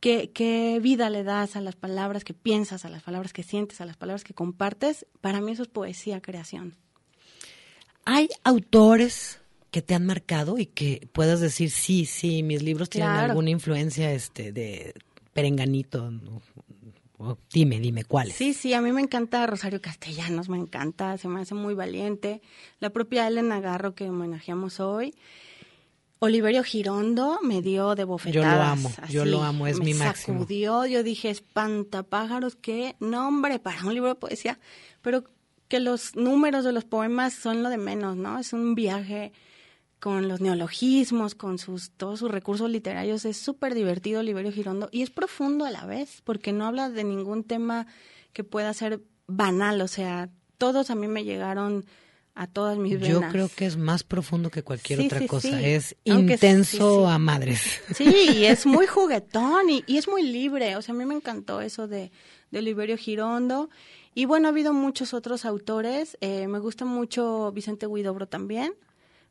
[0.00, 3.80] ¿qué, qué vida le das a las palabras que piensas, a las palabras que sientes,
[3.80, 5.06] a las palabras que compartes?
[5.22, 6.76] Para mí eso es poesía, creación.
[8.04, 9.40] Hay autores
[9.70, 13.30] que te han marcado y que puedas decir sí, sí, mis libros tienen claro.
[13.30, 14.92] alguna influencia este de
[15.32, 16.12] Perenganito.
[17.16, 18.34] O, dime, dime cuáles.
[18.34, 22.42] Sí, sí, a mí me encanta Rosario Castellanos, me encanta, se me hace muy valiente.
[22.78, 25.14] La propia Elena Garro que homenajeamos hoy.
[26.24, 28.44] Oliverio Girondo me dio de bofetadas.
[28.44, 30.38] Yo lo amo, así, yo lo amo, es me mi máximo.
[30.38, 34.60] sacudió, yo dije, espantapájaros, qué nombre para un libro de poesía.
[35.00, 35.24] Pero
[35.66, 38.38] que los números de los poemas son lo de menos, ¿no?
[38.38, 39.32] Es un viaje
[39.98, 43.24] con los neologismos, con sus todos sus recursos literarios.
[43.24, 47.02] Es súper divertido Oliverio Girondo y es profundo a la vez, porque no habla de
[47.02, 47.88] ningún tema
[48.32, 49.80] que pueda ser banal.
[49.80, 51.84] O sea, todos a mí me llegaron
[52.34, 53.08] a todas mis venas.
[53.08, 55.48] Yo creo que es más profundo que cualquier sí, otra sí, cosa.
[55.48, 55.64] sí.
[55.64, 57.80] Es Aunque intenso a madres.
[57.94, 60.76] Sí, y es muy juguetón y, y, es muy libre.
[60.76, 62.10] O sea, a mí me encantó eso de,
[62.50, 63.68] de Oliverio Girondo.
[64.14, 66.16] Y bueno, ha habido muchos otros autores.
[66.20, 68.74] Eh, me gusta mucho Vicente Huidobro también.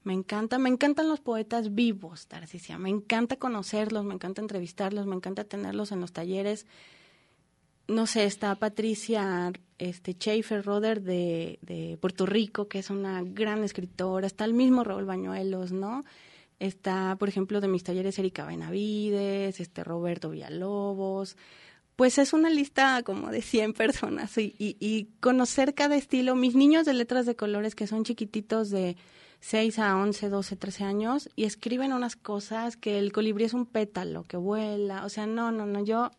[0.04, 2.80] Me encanta, me encantan los poetas vivos, Tarcisia.
[2.80, 6.66] Me encanta conocerlos, me encanta entrevistarlos, me encanta tenerlos en los talleres.
[7.92, 13.66] No sé, está Patricia este, Schaefer Roder de, de Puerto Rico, que es una gran
[13.66, 14.28] escritora.
[14.28, 16.06] Está el mismo Raúl Bañuelos, ¿no?
[16.58, 21.36] Está, por ejemplo, de mis talleres Erika Benavides, este Roberto Villalobos.
[21.98, 26.34] Pues es una lista como de 100 personas y, y, y conocer cada estilo.
[26.36, 28.96] Mis niños de letras de colores que son chiquititos de
[29.42, 33.66] 6 a 11, 12, 13 años y escriben unas cosas que el colibrí es un
[33.66, 35.04] pétalo que vuela.
[35.04, 36.12] O sea, no, no, no, yo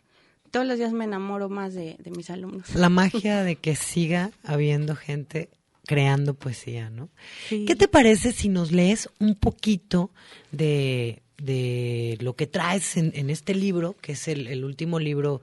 [0.53, 2.73] todos los días me enamoro más de, de mis alumnos.
[2.77, 5.51] La magia de que siga habiendo gente
[5.87, 7.09] creando poesía, ¿no?
[7.49, 7.65] Sí.
[7.65, 10.11] ¿Qué te parece si nos lees un poquito
[10.53, 15.43] de, de lo que traes en, en este libro, que es el, el último libro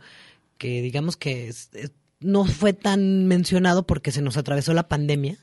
[0.58, 1.92] que digamos que es- es-
[2.22, 5.38] no fue tan mencionado porque se nos atravesó la pandemia,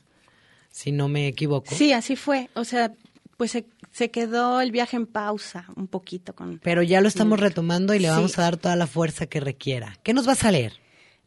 [0.71, 1.73] si no me equivoco.
[1.75, 2.49] Sí, así fue.
[2.53, 2.93] O sea,
[3.37, 6.59] pues se, se quedó el viaje en pausa un poquito con...
[6.59, 8.13] Pero ya lo estamos retomando y le Sí.
[8.13, 9.95] vamos a dar toda la fuerza que requiera.
[10.03, 10.73] ¿Qué nos vas a leer?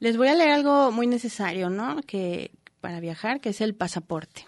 [0.01, 2.01] Les voy a leer algo muy necesario, ¿no?
[2.03, 2.51] Que
[2.81, 4.47] para viajar, que es el pasaporte.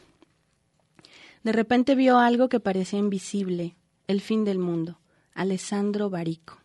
[1.45, 3.77] De repente vio algo que parecía invisible,
[4.07, 4.99] el fin del mundo.
[5.35, 6.59] Alessandro Barico.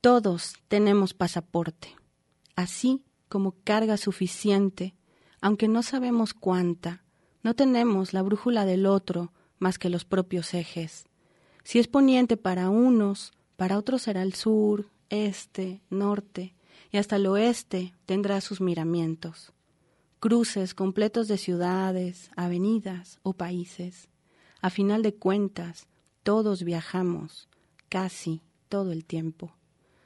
[0.00, 1.94] Todos tenemos pasaporte,
[2.54, 4.94] así como carga suficiente,
[5.40, 7.02] aunque no sabemos cuánta.
[7.42, 11.06] No tenemos la brújula del otro más que los propios ejes.
[11.64, 16.54] Si es poniente para unos, para otros será el sur, este, norte,
[16.92, 19.52] y hasta el oeste tendrá sus miramientos.
[20.20, 24.08] Cruces completos de ciudades, avenidas o países.
[24.60, 25.86] A final de cuentas,
[26.22, 27.48] todos viajamos,
[27.88, 29.54] casi todo el tiempo.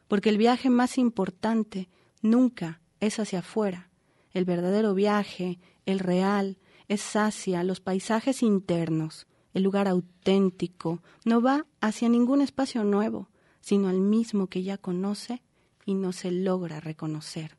[0.09, 1.89] Porque el viaje más importante
[2.22, 3.90] nunca es hacia afuera.
[4.32, 6.59] El verdadero viaje, el real,
[6.89, 9.27] es hacia los paisajes internos.
[9.55, 13.28] El lugar auténtico no va hacia ningún espacio nuevo,
[13.60, 15.43] sino al mismo que ya conoce
[15.85, 17.56] y no se logra reconocer.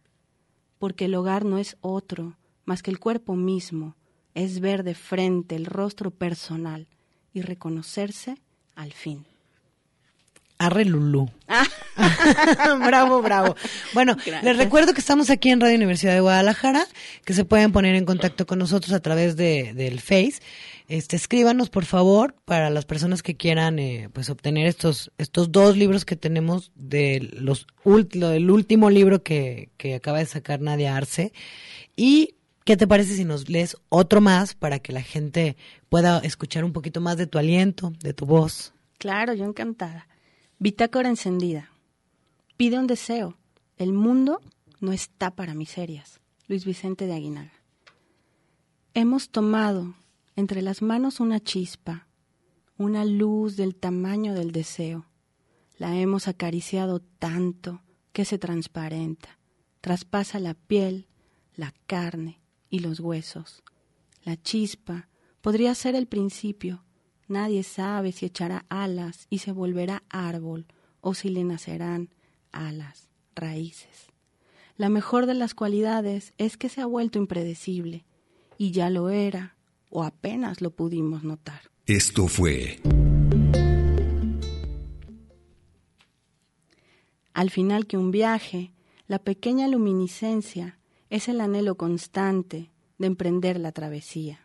[0.80, 3.96] Porque el hogar no es otro más que el cuerpo mismo,
[4.34, 6.88] es ver de frente el rostro personal
[7.34, 8.38] y reconocerse
[8.76, 9.26] al fin.
[10.62, 11.28] Arre Lulú.
[12.86, 13.56] bravo, bravo.
[13.96, 16.86] Bueno, les recuerdo que estamos aquí en Radio Universidad de Guadalajara,
[17.26, 20.36] que se pueden poner en contacto con nosotros a través de, del Face.
[20.88, 25.76] Este, escríbanos, por favor, para las personas que quieran eh, pues obtener estos, estos dos
[25.78, 30.96] libros que tenemos de los lo del último libro que, que acaba de sacar Nadia
[30.96, 31.34] Arce.
[31.96, 32.36] Y
[32.66, 35.58] ¿Qué te parece si nos lees otro más para que la gente
[35.90, 38.76] pueda escuchar un poquito más de tu aliento, de tu voz?
[39.00, 40.08] Claro, yo encantada.
[40.64, 41.72] Bitácora encendida.
[42.56, 43.36] Pide un deseo.
[43.78, 44.42] El mundo
[44.80, 46.22] no está para miserias.
[46.48, 47.64] Luis Vicente de Aguinaga.
[48.94, 49.96] Hemos tomado
[50.36, 52.06] entre las manos una chispa,
[52.78, 55.08] una luz del tamaño del deseo.
[55.80, 57.82] La hemos acariciado tanto
[58.14, 59.40] que se transparenta,
[59.82, 61.08] traspasa la piel,
[61.56, 62.40] la carne
[62.70, 63.64] y los huesos.
[64.22, 65.10] La chispa
[65.42, 66.84] podría ser el principio.
[67.32, 70.66] Nadie sabe si echará alas y se volverá árbol
[71.00, 72.10] o si le nacerán
[72.52, 74.08] alas, raíces.
[74.76, 78.04] La mejor de las cualidades es que se ha vuelto impredecible
[78.58, 79.56] y ya lo era
[79.90, 81.62] o apenas lo pudimos notar.
[81.86, 82.82] Esto fue
[87.34, 88.74] Al final que un viaje,
[89.08, 90.80] la pequeña luminiscencia
[91.10, 94.42] es el anhelo constante de emprender la travesía.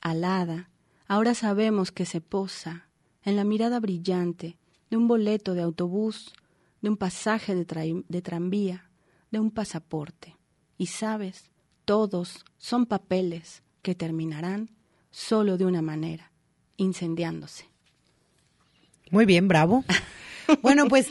[0.00, 0.70] Alada,
[1.08, 2.88] ahora sabemos que se posa
[3.24, 4.56] en la mirada brillante
[4.90, 6.32] de un boleto de autobús,
[6.80, 8.90] de un pasaje de, de tranvía,
[9.30, 10.36] de un pasaporte.
[10.76, 11.50] Y sabes,
[11.84, 14.70] todos son papeles que terminarán
[15.10, 16.30] solo de una manera,
[16.76, 17.66] incendiándose.
[19.10, 19.84] Muy bien, bravo.
[20.62, 21.08] Bueno, pues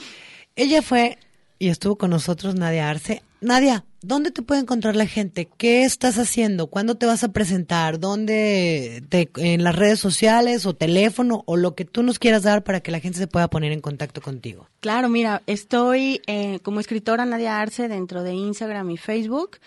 [0.56, 1.20] ella fue
[1.60, 3.22] y estuvo con nosotros Nadia Arce.
[3.40, 5.48] Nadia, ¿dónde te puede encontrar la gente?
[5.58, 6.68] ¿Qué estás haciendo?
[6.68, 8.00] ¿Cuándo te vas a presentar?
[8.00, 9.04] ¿Dónde?
[9.10, 12.82] Te, ¿En las redes sociales o teléfono o lo que tú nos quieras dar para
[12.82, 14.68] que la gente se pueda poner en contacto contigo?
[14.80, 19.58] Claro, mira, estoy eh, como escritora Nadia Arce dentro de Instagram y Facebook.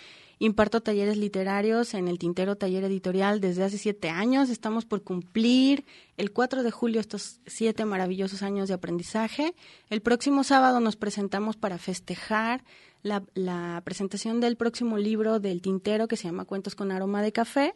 [0.43, 4.49] Imparto talleres literarios en el Tintero Taller Editorial desde hace siete años.
[4.49, 5.85] Estamos por cumplir
[6.17, 9.55] el 4 de julio estos siete maravillosos años de aprendizaje.
[9.91, 12.65] El próximo sábado nos presentamos para festejar
[13.03, 17.33] la, la presentación del próximo libro del Tintero que se llama Cuentos con aroma de
[17.33, 17.75] café.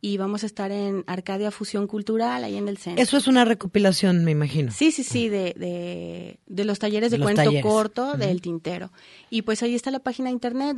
[0.00, 3.02] Y vamos a estar en Arcadia Fusión Cultural, ahí en el centro.
[3.02, 4.70] Eso es una recopilación, me imagino.
[4.70, 7.62] Sí, sí, sí, de, de, de los talleres de, De los cuento talleres.
[7.64, 8.90] corto del Tintero.
[9.30, 10.76] Y pues ahí está la página de internet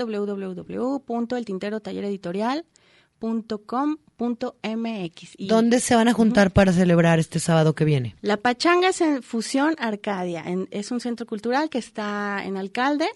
[4.17, 5.37] www.eltinterotallereditorial.com.mx.
[5.39, 8.15] ¿Dónde se van a juntar para celebrar este sábado que viene?
[8.23, 10.43] La Pachanga es en Fusión Arcadia.
[10.47, 13.07] en- es un centro cultural que está en Alcalde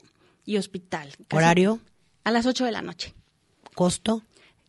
[0.44, 1.12] y Hospital.
[1.32, 1.80] ¿Horario?
[2.24, 3.14] A las 8 de la noche.
[3.74, 4.22] ¿Costo?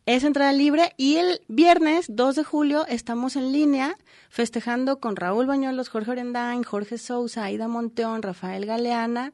[0.06, 3.98] Es entrada libre y el viernes 2 de julio estamos en línea
[4.30, 9.34] festejando con Raúl Bañuelos, Jorge Orendain, Jorge Sousa, Aida Monteón, Rafael Galeana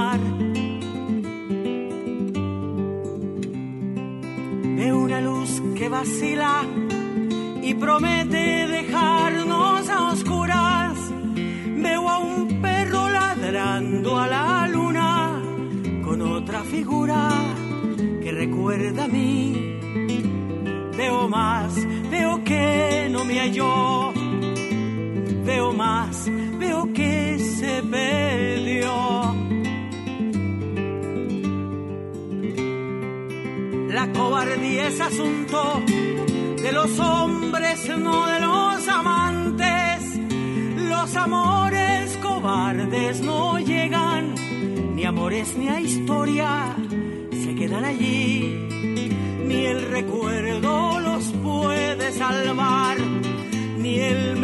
[5.81, 6.63] Que vacila
[7.63, 10.95] y promete dejarnos a oscuras.
[11.75, 15.41] Veo a un perro ladrando a la luna
[16.05, 17.29] con otra figura
[18.21, 19.79] que recuerda a mí.
[20.95, 21.73] Veo más,
[22.11, 24.13] veo que no me halló.
[25.43, 26.29] Veo más,
[34.21, 35.81] cobardía es asunto
[36.61, 39.99] de los hombres, no de los amantes.
[40.93, 44.35] Los amores cobardes no llegan,
[44.95, 46.75] ni amores ni a historia
[47.43, 48.67] se quedan allí.
[49.47, 52.97] Ni el recuerdo los puede salvar,
[53.79, 54.37] ni el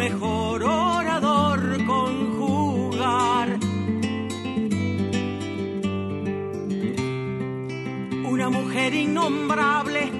[8.94, 10.10] Innombrable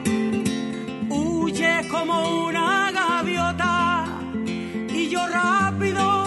[1.08, 4.04] huye como una gaviota
[4.92, 6.26] y yo rápido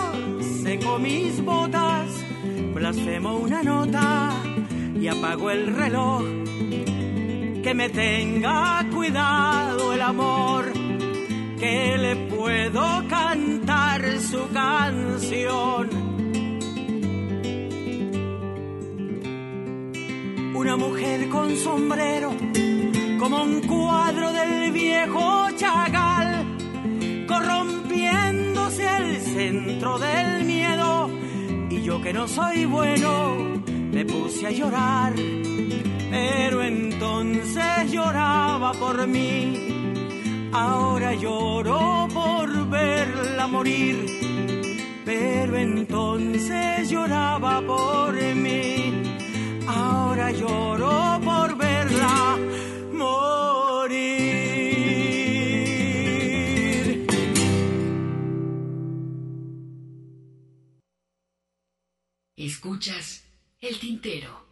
[0.63, 2.09] seco mis botas,
[2.73, 4.33] blasfemo una nota
[4.99, 6.23] y apago el reloj.
[7.63, 10.73] Que me tenga cuidado el amor,
[11.59, 16.00] que le puedo cantar su canción.
[20.61, 22.29] Una mujer con sombrero,
[23.17, 26.45] como un cuadro del viejo chagal,
[27.27, 31.09] corrompiéndose el centro del miedo.
[31.67, 33.59] Y yo que no soy bueno,
[33.91, 35.13] me puse a llorar,
[36.11, 40.49] pero entonces lloraba por mí.
[40.53, 44.05] Ahora lloro por verla morir,
[45.03, 49.10] pero entonces lloraba por mí.
[49.73, 52.37] Ahora lloro por verla
[52.91, 54.27] morir.
[62.35, 63.23] Escuchas
[63.61, 64.50] el tintero.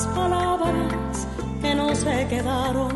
[0.00, 1.28] Palabras
[1.62, 2.92] que no se quedaron?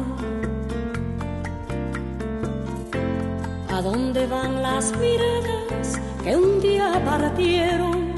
[3.71, 8.13] ¿A dónde van las miradas que un día partieron?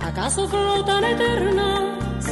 [0.00, 2.24] ¿Acaso flotan eternas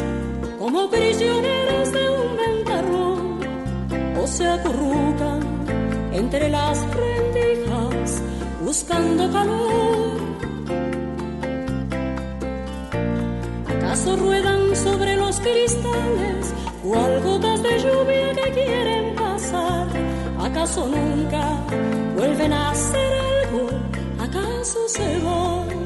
[0.59, 3.41] como prisioneras de un ventarrón?
[4.19, 5.41] ¿O se acurrucan
[6.13, 8.23] entre las rendijas
[8.65, 10.06] buscando calor?
[14.07, 19.89] ¿Acaso ruedan sobre los cristales cual gotas de lluvia que quieren pasar?
[20.39, 21.59] ¿Acaso nunca
[22.15, 23.69] vuelven a hacer algo?
[24.21, 25.86] ¿Acaso se van?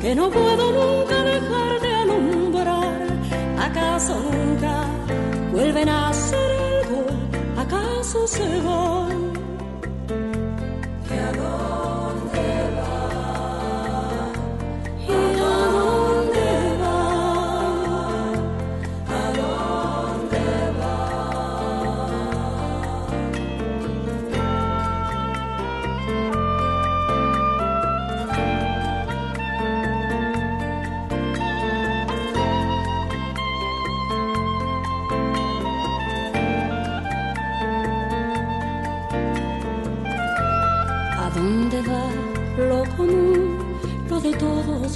[0.00, 3.06] Que no puedo nunca dejar de alumbrar?
[3.58, 4.84] ¿Acaso nunca
[5.52, 7.06] vuelven a ser algo?
[7.56, 9.25] ¿Acaso se van?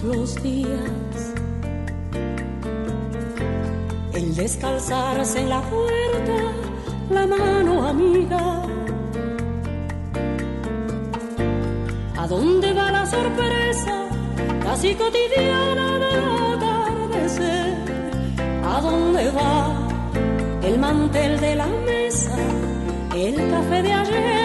[0.02, 1.34] Los días?
[4.12, 6.38] El descalzarse en la puerta,
[7.10, 8.62] la mano amiga.
[12.16, 14.08] ¿A dónde va la sorpresa
[14.62, 16.24] casi cotidiana del
[16.54, 17.74] atardecer?
[18.64, 19.88] ¿A dónde va
[20.62, 22.36] el mantel de la mesa,
[23.14, 24.39] el café de ayer?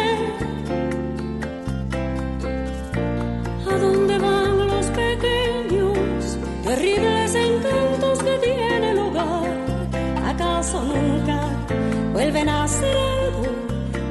[12.26, 13.46] Vuelven a hacer algo?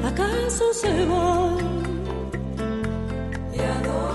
[0.07, 1.59] ¿Acaso se van?
[3.53, 4.14] ¿Y a dónde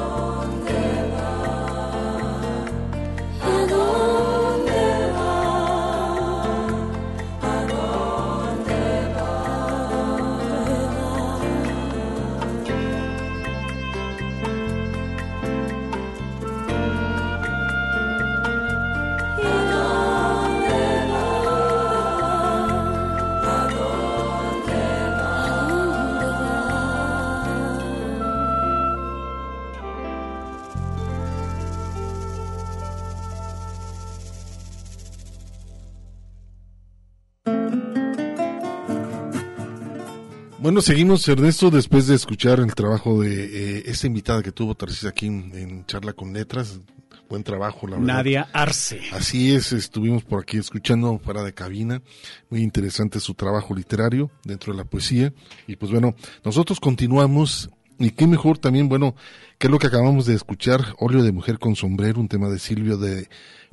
[40.69, 45.03] Bueno, seguimos, Ernesto, después de escuchar el trabajo de eh, esta invitada que tuvo Tarcís
[45.05, 46.79] aquí en, en Charla con Letras.
[47.27, 48.13] Buen trabajo, la verdad.
[48.13, 49.01] Nadia Arce.
[49.11, 52.03] Así es, estuvimos por aquí escuchando fuera de cabina.
[52.51, 55.33] Muy interesante su trabajo literario dentro de la poesía.
[55.65, 56.13] Y pues bueno,
[56.45, 57.71] nosotros continuamos.
[57.97, 59.15] Y qué mejor también, bueno,
[59.57, 62.59] qué es lo que acabamos de escuchar, Óleo de Mujer con Sombrero, un tema de
[62.59, 63.27] Silvio de,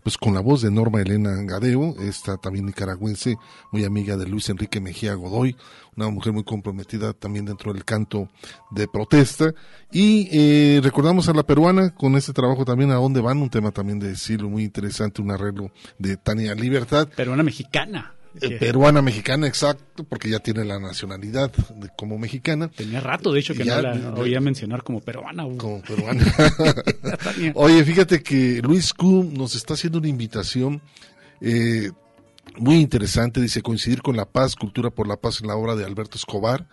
[0.06, 3.38] pues con la voz de Norma Elena Gadeo, esta también nicaragüense,
[3.72, 5.56] muy amiga de Luis Enrique Mejía Godoy,
[5.96, 8.28] una mujer muy comprometida también dentro del canto
[8.70, 9.52] de protesta.
[9.90, 13.42] Y eh, recordamos a la peruana con este trabajo también, ¿A dónde van?
[13.42, 17.08] Un tema también de Silvio muy interesante, un arreglo de Tania Libertad.
[17.08, 18.15] Peruana mexicana.
[18.40, 22.68] Eh, peruana mexicana, exacto, porque ya tiene la nacionalidad de- como mexicana.
[22.68, 25.44] Tenía rato, de hecho, que Ya- no la oía mencionar como peruana.
[25.56, 26.24] Como peruana.
[27.54, 30.82] Oye, fíjate que Luis Q nos está haciendo una invitación
[31.40, 31.90] eh,
[32.58, 33.40] muy interesante.
[33.40, 36.66] Dice coincidir con la paz, cultura por la paz en la obra de Alberto Escobar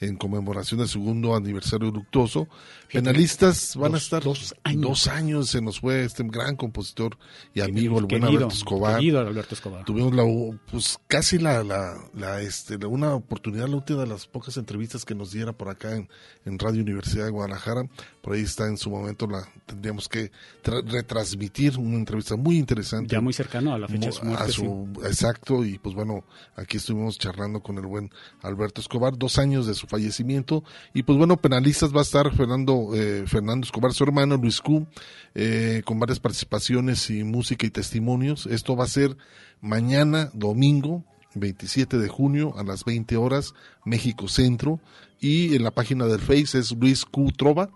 [0.00, 2.48] en conmemoración del segundo aniversario luctuoso.
[2.92, 5.50] Penalistas van a estar dos años.
[5.50, 7.18] Se nos fue este gran compositor
[7.54, 8.94] y amigo, el buen Querido, Alberto Escobar.
[8.96, 9.84] Alberto Escobar.
[9.84, 10.24] Tuvimos la,
[10.70, 15.14] pues casi la, la, la, este, una oportunidad, la última de las pocas entrevistas que
[15.14, 16.08] nos diera por acá en,
[16.44, 17.88] en Radio Universidad de Guadalajara.
[18.28, 20.30] Por ahí está en su momento, la tendríamos que
[20.62, 23.14] tra- retransmitir una entrevista muy interesante.
[23.14, 25.94] Ya muy cercano a la fecha de su Mu- muerte, a su- Exacto, y pues
[25.94, 26.24] bueno,
[26.54, 28.10] aquí estuvimos charlando con el buen
[28.42, 30.62] Alberto Escobar, dos años de su fallecimiento.
[30.92, 34.86] Y pues bueno, penalistas va a estar Fernando, eh, Fernando Escobar, su hermano Luis Q,
[35.34, 38.44] eh, con varias participaciones y música y testimonios.
[38.44, 39.16] Esto va a ser
[39.62, 41.02] mañana, domingo,
[41.34, 43.54] 27 de junio, a las 20 horas,
[43.86, 44.80] México Centro.
[45.18, 47.70] Y en la página del Face es Luis Q Trova,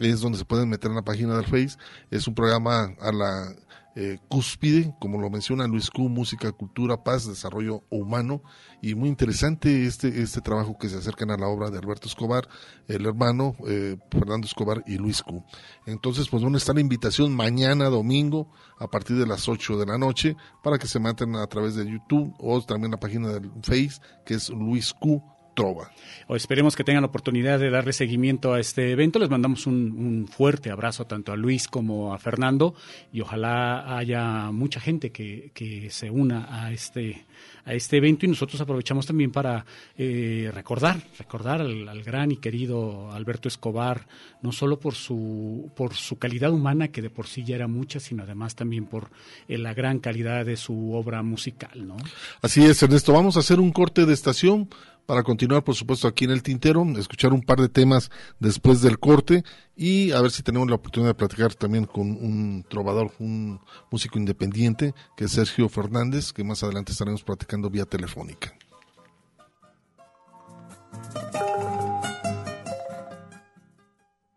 [0.00, 1.78] es donde se pueden meter en la página del Face.
[2.10, 3.54] Es un programa a la
[3.98, 8.42] eh, cúspide, como lo menciona Luis Q, música, cultura, paz, desarrollo humano,
[8.82, 12.46] y muy interesante este, este trabajo que se acercan a la obra de Alberto Escobar,
[12.88, 15.42] el hermano eh, Fernando Escobar y Luis Q.
[15.86, 19.96] Entonces, pues bueno, está la invitación mañana domingo a partir de las 8 de la
[19.96, 23.98] noche para que se maten a través de YouTube o también la página del Face,
[24.26, 25.22] que es Luis Q
[25.56, 25.90] Trova.
[26.28, 29.18] O esperemos que tengan la oportunidad de darle seguimiento a este evento.
[29.18, 32.74] Les mandamos un, un, fuerte abrazo tanto a Luis como a Fernando
[33.10, 37.24] y ojalá haya mucha gente que, que se una a este,
[37.64, 39.64] a este evento y nosotros aprovechamos también para
[39.96, 44.06] eh, recordar, recordar al, al, gran y querido Alberto Escobar,
[44.42, 47.98] no solo por su, por su calidad humana, que de por sí ya era mucha,
[47.98, 49.10] sino además también por
[49.48, 51.86] eh, la gran calidad de su obra musical.
[51.86, 51.96] ¿no?
[52.42, 53.14] Así es, Ernesto.
[53.14, 54.68] Vamos a hacer un corte de estación
[55.06, 58.10] para continuar, por supuesto, aquí en el Tintero, escuchar un par de temas
[58.40, 59.44] después del corte
[59.76, 63.60] y a ver si tenemos la oportunidad de platicar también con un trovador, un
[63.90, 68.52] músico independiente, que es Sergio Fernández, que más adelante estaremos platicando vía telefónica.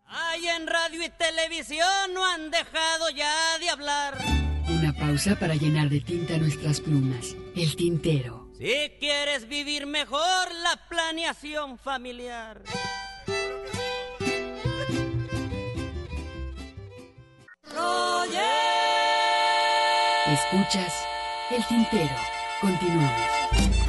[0.06, 4.18] Ay, en radio y televisión no han dejado ya de hablar.
[4.68, 7.34] Una pausa para llenar de tinta nuestras plumas.
[7.56, 8.49] El Tintero.
[8.60, 12.62] Si quieres vivir mejor la planeación familiar.
[20.26, 20.92] Escuchas
[21.50, 22.14] el tintero.
[22.60, 23.79] Continuamos.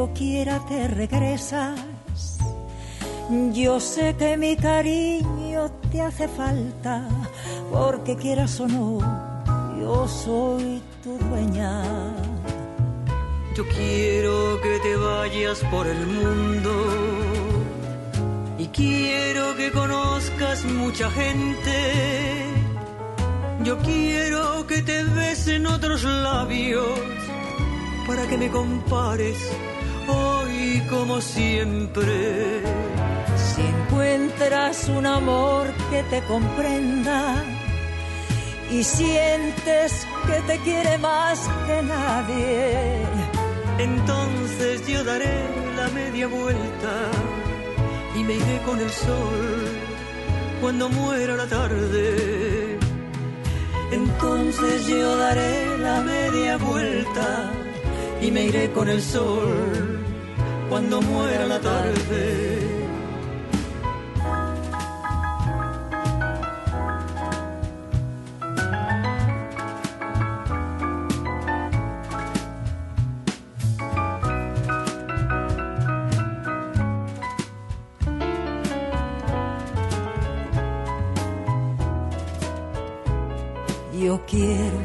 [0.00, 1.78] Yo quiera te regresas.
[3.52, 7.06] Yo sé que mi cariño te hace falta,
[7.70, 8.98] porque quieras o no,
[9.78, 11.72] yo soy tu dueña.
[13.54, 16.72] Yo quiero que te vayas por el mundo
[18.56, 21.76] y quiero que conozcas mucha gente.
[23.64, 26.98] Yo quiero que te besen otros labios
[28.06, 29.36] para que me compares
[30.70, 32.62] hoy como siempre.
[33.36, 37.42] Si encuentras un amor que te comprenda
[38.70, 43.02] y sientes que te quiere más que nadie,
[43.78, 45.38] entonces yo daré
[45.76, 46.94] la media vuelta
[48.16, 49.68] y me iré con el sol
[50.60, 52.78] cuando muera la tarde.
[53.92, 57.50] Entonces yo daré la media vuelta
[58.22, 59.99] y me iré con el sol
[60.70, 62.60] cuando muera la tarde.
[84.00, 84.78] Yo quiero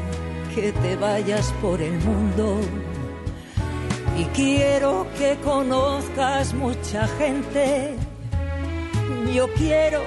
[0.52, 2.60] que te vayas por el mundo
[4.36, 7.96] quiero que conozcas mucha gente.
[9.34, 10.02] Yo quiero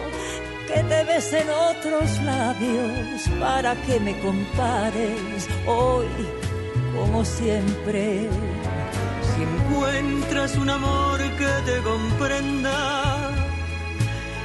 [0.68, 6.08] que te besen otros labios para que me compares hoy
[6.96, 8.30] como siempre.
[9.30, 13.32] Si encuentras un amor que te comprenda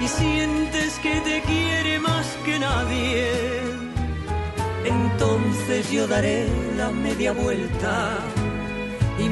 [0.01, 3.31] y sientes que te quiere más que nadie,
[4.85, 6.47] entonces yo daré
[6.77, 8.19] la media vuelta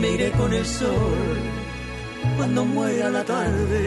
[0.03, 1.39] me iré con el sol
[2.37, 3.87] cuando muera la tarde.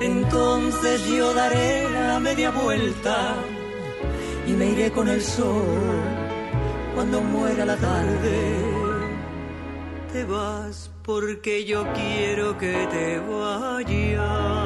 [0.00, 3.36] Entonces yo daré la media vuelta
[4.48, 6.02] y me iré con el sol
[6.96, 8.36] cuando muera la tarde.
[10.12, 14.65] Te vas porque yo quiero que te vayas.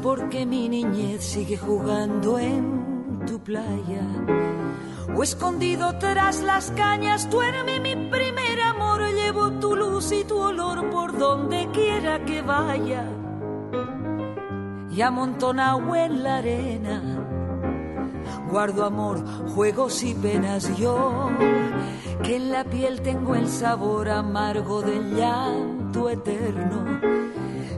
[0.00, 4.06] Porque mi niñez sigue jugando en tu playa,
[5.12, 10.88] o escondido tras las cañas, duerme mi primer amor, llevo tu luz y tu olor
[10.90, 13.10] por donde quiera que vaya.
[14.88, 17.02] Y amontonado en la arena,
[18.48, 21.28] guardo amor, juegos y penas yo,
[22.22, 27.16] que en la piel tengo el sabor amargo del llanto eterno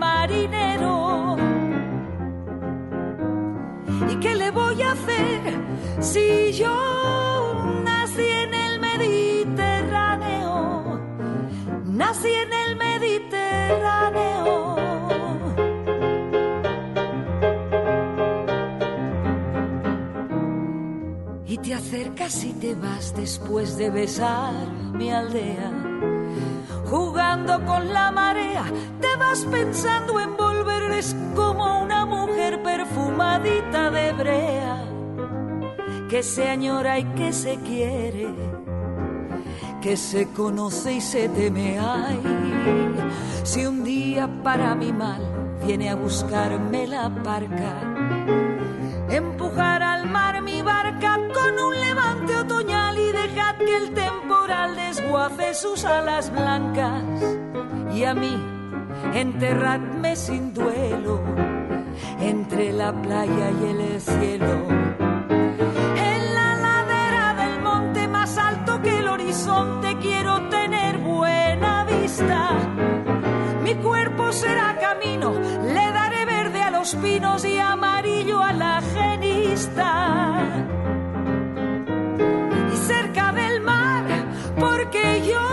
[0.00, 1.36] marinero.
[4.10, 5.40] ¿Y qué le voy a hacer
[6.00, 6.74] si yo
[7.84, 11.00] nací en el Mediterráneo?
[11.84, 14.76] Nací en el Mediterráneo.
[21.46, 25.70] Y te acercas y te vas después de besar mi aldea.
[26.90, 28.64] Jugando con la marea,
[29.00, 34.84] te vas pensando en volver, eres como una mujer perfumadita de brea,
[36.08, 38.34] que se añora y que se quiere,
[39.80, 41.78] que se conoce y se teme.
[41.78, 42.20] Ay,
[43.44, 45.22] si un día para mi mal
[45.64, 47.72] viene a buscarme la barca,
[49.08, 50.29] empujar al mar
[55.10, 57.02] desguace sus alas blancas
[57.92, 58.40] y a mí
[59.12, 61.20] enterradme sin duelo
[62.20, 64.68] entre la playa y el cielo.
[65.96, 72.50] En la ladera del monte más alto que el horizonte quiero tener buena vista.
[73.64, 80.50] Mi cuerpo será camino, le daré verde a los pinos y amarillo a la genista.
[84.90, 85.49] Porque yo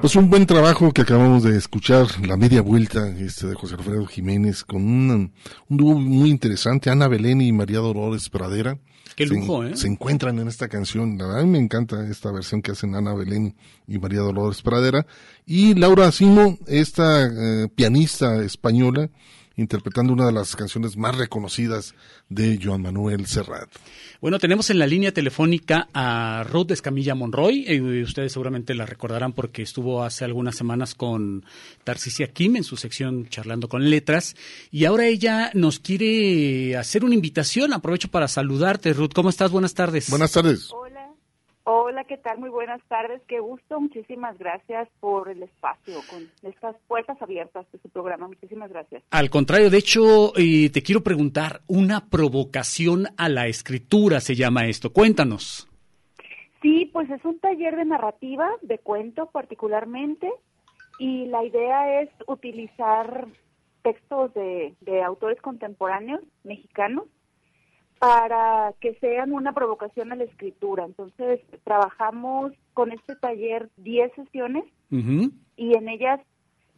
[0.00, 4.06] Pues un buen trabajo que acabamos de escuchar, la media vuelta este de José Alfredo
[4.06, 5.32] Jiménez, con un,
[5.68, 8.78] un dúo muy interesante, Ana Belén y María Dolores Pradera.
[9.14, 9.76] Qué Se- lujo, ¿eh?
[9.76, 11.18] Se encuentran en esta canción.
[11.18, 13.54] La verdad, me encanta esta versión que hacen Ana Belén
[13.86, 15.06] y María Dolores Pradera.
[15.44, 19.10] Y Laura Simo, esta eh, pianista española,
[19.60, 21.94] interpretando una de las canciones más reconocidas
[22.28, 23.68] de Joan Manuel Serrat.
[24.20, 27.64] Bueno, tenemos en la línea telefónica a Ruth Escamilla Monroy.
[27.66, 31.44] Eh, ustedes seguramente la recordarán porque estuvo hace algunas semanas con
[31.84, 34.34] Tarcisia Kim en su sección Charlando con Letras.
[34.70, 37.72] Y ahora ella nos quiere hacer una invitación.
[37.72, 39.12] Aprovecho para saludarte, Ruth.
[39.14, 39.50] ¿Cómo estás?
[39.50, 40.10] Buenas tardes.
[40.10, 40.70] Buenas tardes.
[40.70, 40.99] Hola.
[41.64, 42.38] Hola, ¿qué tal?
[42.38, 43.20] Muy buenas tardes.
[43.28, 43.80] Qué gusto.
[43.80, 48.28] Muchísimas gracias por el espacio, con estas puertas abiertas de su programa.
[48.28, 49.02] Muchísimas gracias.
[49.10, 54.66] Al contrario, de hecho, eh, te quiero preguntar, una provocación a la escritura se llama
[54.66, 54.92] esto.
[54.92, 55.68] Cuéntanos.
[56.62, 60.30] Sí, pues es un taller de narrativa, de cuento particularmente,
[60.98, 63.26] y la idea es utilizar
[63.82, 67.04] textos de, de autores contemporáneos mexicanos
[68.00, 70.86] para que sean una provocación a la escritura.
[70.86, 76.18] Entonces, trabajamos con este taller 10 sesiones y en ellas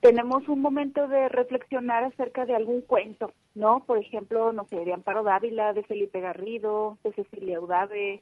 [0.01, 3.85] tenemos un momento de reflexionar acerca de algún cuento, ¿no?
[3.87, 8.21] Por ejemplo, no sé, de Amparo Dávila, de Felipe Garrido, de Cecilia Udave,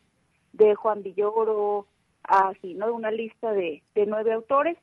[0.53, 1.87] de Juan Villoro,
[2.23, 2.93] así, ¿no?
[2.93, 4.77] Una lista de, de nueve autores.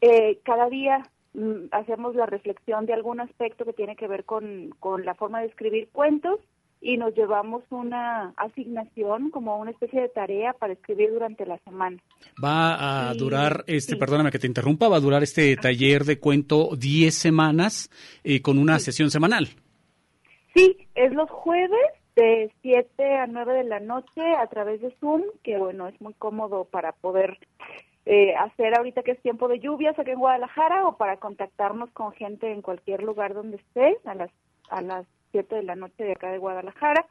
[0.00, 1.04] Eh, cada día
[1.34, 5.40] mm, hacemos la reflexión de algún aspecto que tiene que ver con, con la forma
[5.40, 6.40] de escribir cuentos
[6.84, 11.96] y nos llevamos una asignación como una especie de tarea para escribir durante la semana.
[12.42, 13.98] Va a Sí, durar, este, sí.
[13.98, 17.90] perdóname que te interrumpa, va a durar este taller de cuento 10 semanas
[18.22, 19.48] eh, con una sesión semanal.
[20.54, 25.22] Sí, es los jueves de 7 a 9 de la noche a través de Zoom,
[25.42, 27.38] que bueno, es muy cómodo para poder
[28.04, 32.12] eh, hacer ahorita que es tiempo de lluvias aquí en Guadalajara o para contactarnos con
[32.12, 34.30] gente en cualquier lugar donde esté a las
[34.68, 37.06] a las 7 de la noche de acá de Guadalajara.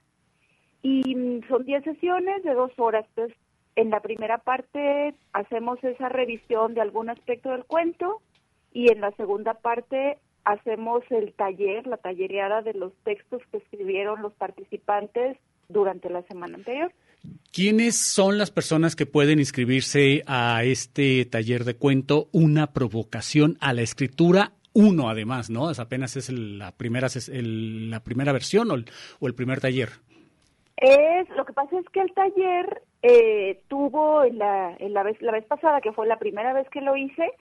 [0.82, 3.06] Y mm, son 10 sesiones de dos horas.
[3.10, 3.38] Entonces,
[3.76, 8.22] en la primera parte hacemos esa revisión de algún aspecto del cuento
[8.72, 14.22] y en la segunda parte hacemos el taller, la tallereada de los textos que escribieron
[14.22, 15.38] los participantes
[15.70, 16.92] durante la semana anterior.
[17.52, 22.28] ¿Quiénes son las personas que pueden inscribirse a este taller de cuento?
[22.32, 25.70] Una provocación a la escritura uno además, ¿no?
[25.70, 28.86] Es apenas es el- la primera es el- la primera versión o el,
[29.20, 29.90] o el primer taller.
[30.78, 35.22] Es, lo que pasa es que el taller eh, tuvo en la, en la vez
[35.22, 37.32] la vez pasada que fue la primera vez que lo hice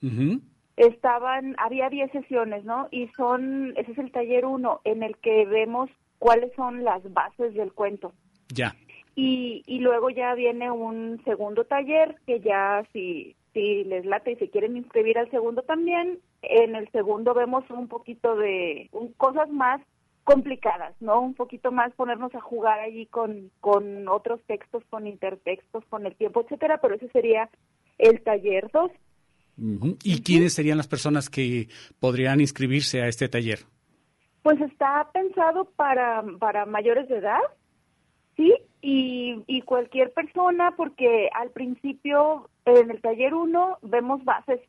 [0.77, 2.89] estaban había 10 sesiones, ¿no?
[2.91, 7.55] Y son ese es el taller uno en el que vemos cuáles son las bases
[7.55, 8.13] del cuento.
[8.53, 8.75] Ya.
[9.15, 14.37] Y, y luego ya viene un segundo taller que ya si, si les late y
[14.37, 19.49] se quieren inscribir al segundo también, en el segundo vemos un poquito de un- cosas
[19.51, 19.81] más
[20.25, 21.21] complicadas, ¿no?
[21.21, 26.15] Un poquito más ponernos a jugar allí con, con otros textos, con intertextos, con el
[26.15, 27.49] tiempo, etcétera, pero ese sería
[27.99, 28.91] el taller 2.
[29.59, 29.97] Ujú.
[30.05, 31.69] ¿Y quiénes serían las personas que
[32.01, 33.61] podrían inscribirse a este taller?
[34.43, 37.41] Pues está pensado para, para mayores de edad,
[38.37, 38.55] ¿sí?
[38.81, 44.61] Y, y cualquier persona, porque al principio en el taller 1 vemos bases.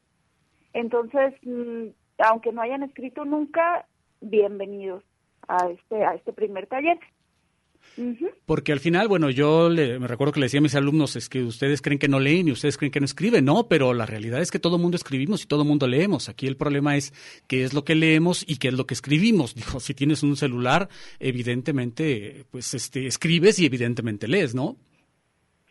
[0.73, 1.87] Entonces, mm,
[2.19, 3.85] aunque no hayan escrito nunca,
[4.21, 5.03] bienvenidos
[5.47, 6.97] a este, a este primer taller.
[8.45, 11.27] Porque al final, bueno, yo le- me recuerdo que le decía a mis alumnos, es
[11.27, 14.05] que ustedes creen que no leen y ustedes creen que no escriben, no, pero la
[14.05, 16.29] realidad es que todo mundo escribimos y todo mundo leemos.
[16.29, 17.13] Aquí el problema es
[17.45, 19.53] qué es lo que leemos y qué es lo que escribimos.
[19.55, 20.87] Dijo, si tienes un celular,
[21.19, 24.77] evidentemente, pues este, escribes y evidentemente lees, ¿no?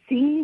[0.09, 0.42] Sí,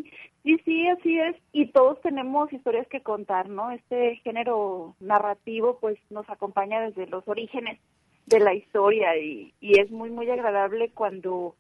[0.49, 1.37] sí, sí, así es.
[1.53, 3.71] Y todos tenemos historias que contar, ¿no?
[3.71, 7.79] Este género narrativo, pues, nos acompaña desde los orígenes
[8.27, 11.55] de la historia y, es muy, muy agradable cuando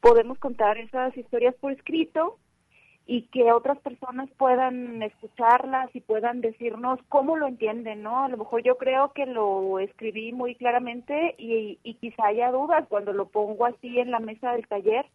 [0.00, 2.38] podemos contar esas historias por escrito
[3.06, 8.24] y que otras personas puedan escucharlas y puedan decirnos cómo lo entienden, ¿no?
[8.24, 13.12] A lo mejor yo creo que lo escribí muy claramente y quizá haya dudas cuando
[13.12, 15.06] lo pongo así en la mesa del taller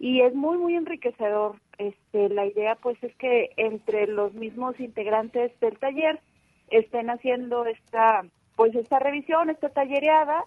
[0.00, 5.52] y es muy muy enriquecedor este la idea pues es que entre los mismos integrantes
[5.60, 6.18] del taller
[6.70, 8.24] estén haciendo esta
[8.56, 10.44] pues esta revisión esta tallereada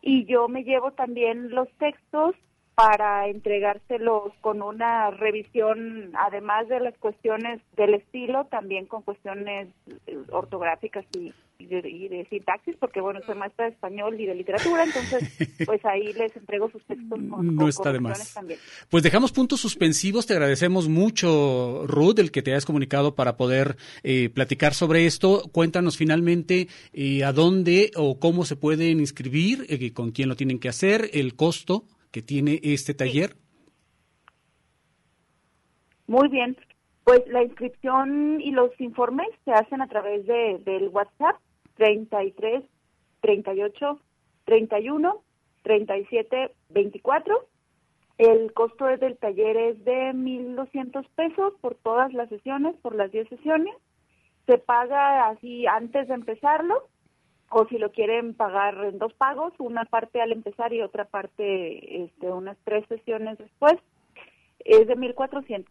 [0.00, 2.36] y yo me llevo también los textos
[2.74, 9.68] para entregárselos con una revisión además de las cuestiones del estilo también con cuestiones
[10.06, 14.26] eh, ortográficas y, y de, y de sintaxis porque bueno soy maestra de español y
[14.26, 15.30] de literatura entonces
[15.66, 18.34] pues ahí les entrego sus textos con, No con está de más.
[18.34, 18.58] también.
[18.90, 20.26] Pues dejamos puntos suspensivos.
[20.26, 25.42] Te agradecemos mucho, Ruth, el que te hayas comunicado para poder eh, platicar sobre esto.
[25.52, 30.58] Cuéntanos finalmente eh, a dónde o cómo se pueden inscribir, eh, con quién lo tienen
[30.58, 31.84] que hacer, el costo
[32.14, 33.34] que tiene este taller.
[36.06, 36.56] Muy bien.
[37.02, 41.40] Pues la inscripción y los informes se hacen a través de, del WhatsApp
[41.74, 42.62] 33
[43.20, 44.00] 38
[44.44, 45.22] 31
[45.64, 47.48] 37 24.
[48.18, 53.28] El costo del taller es de 1.200 pesos por todas las sesiones, por las 10
[53.28, 53.74] sesiones.
[54.46, 56.88] Se paga así antes de empezarlo
[57.56, 62.02] o si lo quieren pagar en dos pagos, una parte al empezar y otra parte
[62.02, 63.74] este, unas tres sesiones después,
[64.58, 65.64] es de 1.400.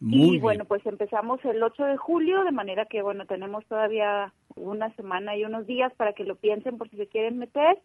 [0.00, 0.42] Muy y bien.
[0.42, 5.36] bueno, pues empezamos el 8 de julio, de manera que bueno, tenemos todavía una semana
[5.36, 7.78] y unos días para que lo piensen por si se quieren meter.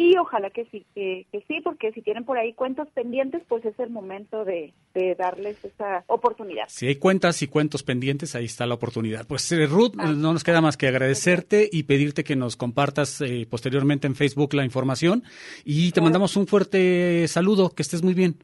[0.00, 3.64] Y ojalá que sí, que, que sí, porque si tienen por ahí cuentos pendientes, pues
[3.64, 6.66] es el momento de, de darles esa oportunidad.
[6.68, 9.26] Si hay cuentas y cuentos pendientes, ahí está la oportunidad.
[9.26, 13.20] Pues eh, Ruth, eh, no nos queda más que agradecerte y pedirte que nos compartas
[13.22, 15.24] eh, posteriormente en Facebook la información.
[15.64, 18.36] Y te mandamos un fuerte saludo, que estés muy bien.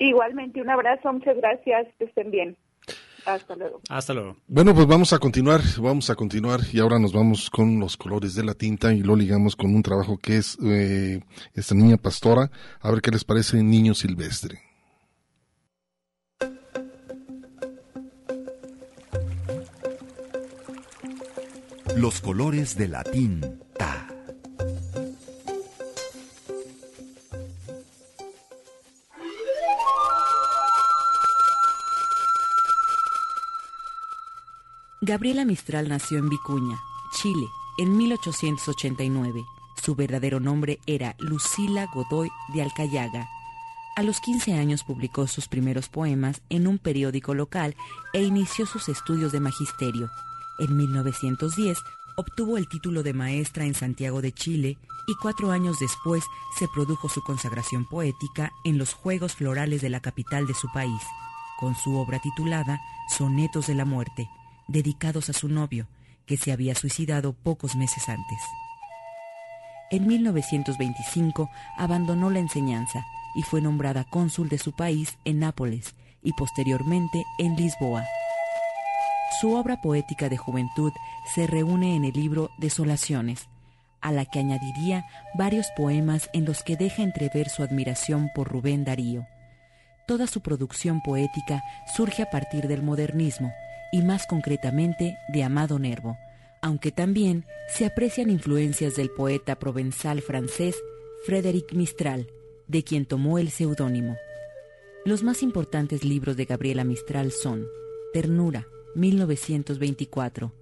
[0.00, 2.56] Igualmente, un abrazo, muchas gracias, que estén bien.
[3.26, 3.80] Hasta luego.
[3.88, 4.36] Hasta luego.
[4.46, 8.34] Bueno, pues vamos a continuar, vamos a continuar y ahora nos vamos con los colores
[8.34, 11.20] de la tinta y lo ligamos con un trabajo que es eh,
[11.54, 12.50] esta niña pastora.
[12.80, 14.60] A ver qué les parece Niño Silvestre.
[21.96, 23.02] Los colores de la
[35.10, 36.80] Gabriela Mistral nació en Vicuña,
[37.12, 39.44] Chile, en 1889.
[39.74, 43.28] Su verdadero nombre era Lucila Godoy de Alcayaga.
[43.96, 47.74] A los 15 años publicó sus primeros poemas en un periódico local
[48.12, 50.10] e inició sus estudios de magisterio.
[50.60, 51.76] En 1910
[52.16, 54.78] obtuvo el título de maestra en Santiago de Chile
[55.08, 56.22] y cuatro años después
[56.56, 61.02] se produjo su consagración poética en los Juegos Florales de la capital de su país,
[61.58, 64.30] con su obra titulada Sonetos de la Muerte,
[64.70, 65.88] dedicados a su novio,
[66.26, 68.38] que se había suicidado pocos meses antes.
[69.90, 76.32] En 1925 abandonó la enseñanza y fue nombrada cónsul de su país en Nápoles y
[76.32, 78.04] posteriormente en Lisboa.
[79.40, 80.92] Su obra poética de juventud
[81.34, 83.48] se reúne en el libro Desolaciones,
[84.00, 88.84] a la que añadiría varios poemas en los que deja entrever su admiración por Rubén
[88.84, 89.26] Darío.
[90.06, 91.62] Toda su producción poética
[91.96, 93.52] surge a partir del modernismo
[93.92, 96.16] y más concretamente de Amado Nervo,
[96.62, 100.76] aunque también se aprecian influencias del poeta provenzal francés
[101.24, 102.28] Frédéric Mistral,
[102.66, 104.16] de quien tomó el seudónimo.
[105.04, 107.66] Los más importantes libros de Gabriela Mistral son
[108.12, 110.52] Ternura, 1924,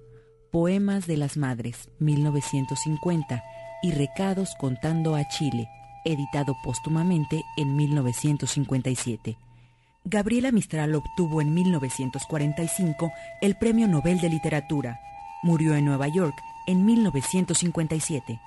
[0.51, 3.43] Poemas de las Madres, 1950,
[3.83, 5.69] y Recados contando a Chile,
[6.05, 9.37] editado póstumamente en 1957.
[10.11, 13.13] Gabriela Mistral obtuvo en 1945
[13.43, 15.01] el Premio Nobel de Literatura.
[15.43, 16.35] Murió en Nueva York
[16.67, 18.41] en 1957.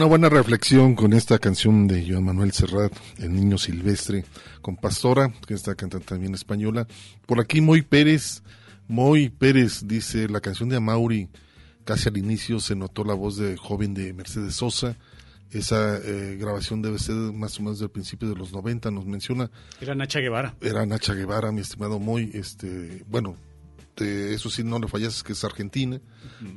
[0.00, 4.24] Una buena reflexión con esta canción de Joan Manuel Serrat, El Niño Silvestre,
[4.62, 6.86] con Pastora, que está cantando también española.
[7.26, 8.42] Por aquí Moy Pérez,
[8.88, 11.28] Moy Pérez dice, la canción de Amauri,
[11.84, 14.96] casi al inicio se notó la voz de joven de Mercedes Sosa.
[15.50, 19.50] Esa eh, grabación debe ser más o menos del principio de los 90, nos menciona.
[19.82, 20.54] Era Nacha Guevara.
[20.62, 22.30] Era Nacha Guevara, mi estimado Moy.
[22.32, 23.36] Este, bueno,
[23.94, 26.00] te- eso sí, no le fallas, que es argentina,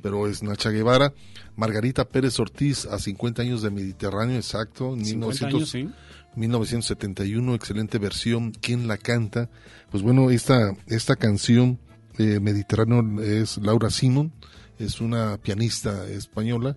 [0.01, 1.13] pero es Nacha Guevara.
[1.55, 5.89] Margarita Pérez Ortiz, a 50 años de Mediterráneo, exacto, en 50 1900 años, sí.
[6.35, 8.51] 1971, excelente versión.
[8.51, 9.49] ¿Quién la canta?
[9.91, 11.79] Pues bueno, esta, esta canción
[12.17, 14.33] eh, Mediterráneo es Laura Simon,
[14.79, 16.75] es una pianista española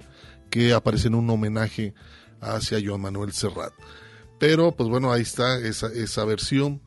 [0.50, 1.94] que aparece en un homenaje
[2.40, 3.72] hacia Joan Manuel Serrat.
[4.38, 6.82] Pero, pues bueno, ahí está esa, esa versión.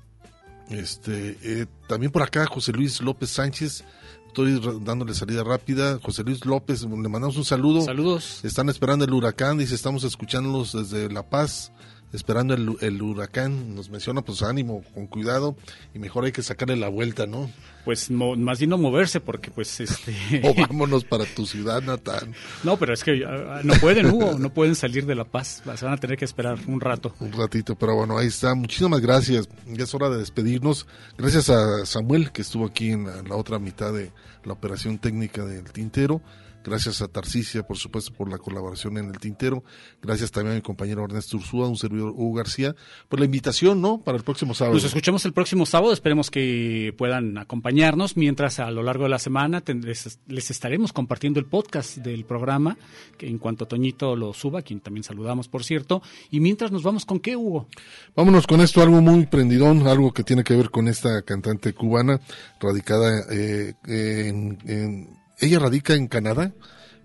[0.69, 3.83] Este, eh, también por acá José Luis López Sánchez,
[4.27, 5.99] estoy dándole salida rápida.
[6.01, 7.81] José Luis López, le mandamos un saludo.
[7.81, 8.43] Saludos.
[8.43, 11.71] Están esperando el huracán, dice, estamos escuchándolos desde La Paz,
[12.13, 13.75] esperando el, el huracán.
[13.75, 15.55] Nos menciona, pues ánimo, con cuidado,
[15.93, 17.49] y mejor hay que sacarle la vuelta, ¿no?
[17.85, 20.13] Pues mo- más bien no moverse porque pues este...
[20.43, 22.31] O vámonos para tu ciudad natal.
[22.63, 25.85] No, pero es que ah, no pueden, Hugo, no pueden salir de La Paz, se
[25.85, 27.15] van a tener que esperar un rato.
[27.19, 28.53] Un ratito, pero bueno, ahí está.
[28.55, 29.47] Muchísimas gracias.
[29.67, 30.87] Ya es hora de despedirnos.
[31.17, 34.11] Gracias a Samuel, que estuvo aquí en la, la otra mitad de
[34.43, 36.21] la operación técnica del tintero.
[36.69, 39.63] Gracias a Tarcicia, por supuesto, por la colaboración en el tintero.
[40.03, 42.75] Gracias también a mi compañero Ernesto Ursúa, un servidor Hugo García,
[43.09, 43.99] por la invitación, ¿no?
[44.01, 44.75] Para el próximo sábado.
[44.75, 49.19] Nos escuchamos el próximo sábado, esperemos que puedan acompañarnos, mientras a lo largo de la
[49.19, 52.77] semana les, les estaremos compartiendo el podcast del programa,
[53.17, 57.05] que en cuanto Toñito lo suba, quien también saludamos, por cierto, y mientras nos vamos
[57.05, 57.67] con qué, Hugo.
[58.15, 62.19] Vámonos con esto, algo muy prendidón, algo que tiene que ver con esta cantante cubana,
[62.59, 66.53] radicada eh, en, en- Ella radica en Canadá,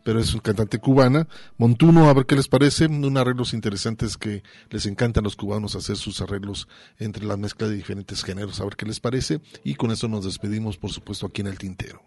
[0.03, 1.29] pero es una cantante cubana.
[1.57, 5.77] Montuno, a ver qué les parece, unos arreglos interesantes que les encantan a los cubanos
[5.77, 9.41] hacer sus arreglos entre la mezcla de diferentes géneros, a ver qué les parece.
[9.65, 12.03] Y con eso nos despedimos, por supuesto, aquí en el Tintero.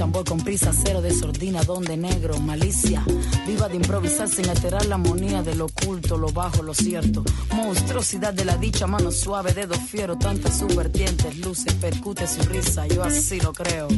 [0.00, 3.04] Tambor con prisa, cero desordina, donde negro, malicia.
[3.46, 7.22] Viva de improvisar sin alterar la armonía de lo oculto, lo bajo, lo cierto.
[7.54, 13.02] Monstruosidad de la dicha, mano suave, dedo fiero, tantas subvertientes, luces, percute su risa, yo
[13.02, 13.88] así lo creo.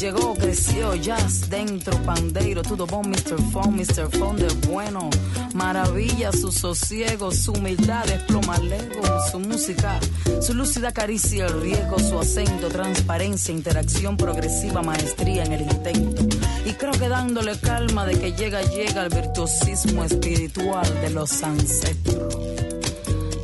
[0.00, 3.40] Llegó, creció, jazz, dentro, pandeiro, todo bon, Mr.
[3.52, 4.10] Phone, Mr.
[4.10, 5.08] Phone de bueno.
[5.54, 10.00] Maravilla, su sosiego, su humildad, desploma el ego, su música,
[10.40, 16.22] su lúcida caricia, el riesgo, su acento, transparencia, interacción progresiva, maestría en el intento.
[16.64, 22.36] Y creo que dándole calma de que llega, llega el virtuosismo espiritual de los ancestros.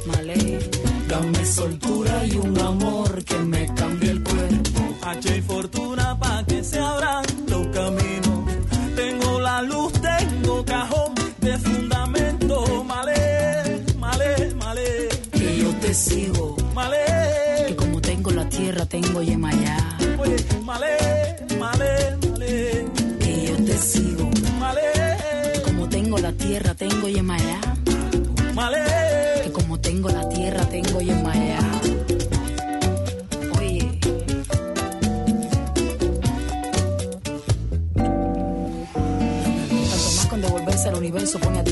[0.07, 0.59] Malé,
[1.09, 4.81] dame soltura y un amor que me cambie el cuerpo.
[5.03, 8.41] H y fortuna pa' que se abran los caminos.
[8.97, 12.85] Tengo la luz, tengo cajón de fundamento.
[12.85, 15.09] Malé, malé, malé.
[15.33, 19.99] Que yo te sigo, Malé, que como tengo la tierra, tengo Yemayá.
[20.19, 20.97] oye, malé,
[21.61, 24.81] Que yo te sigo, Malé,
[25.53, 27.61] que como tengo la tierra, tengo Yemayá.
[29.45, 31.70] Que como tengo la tierra, tengo Yemayá.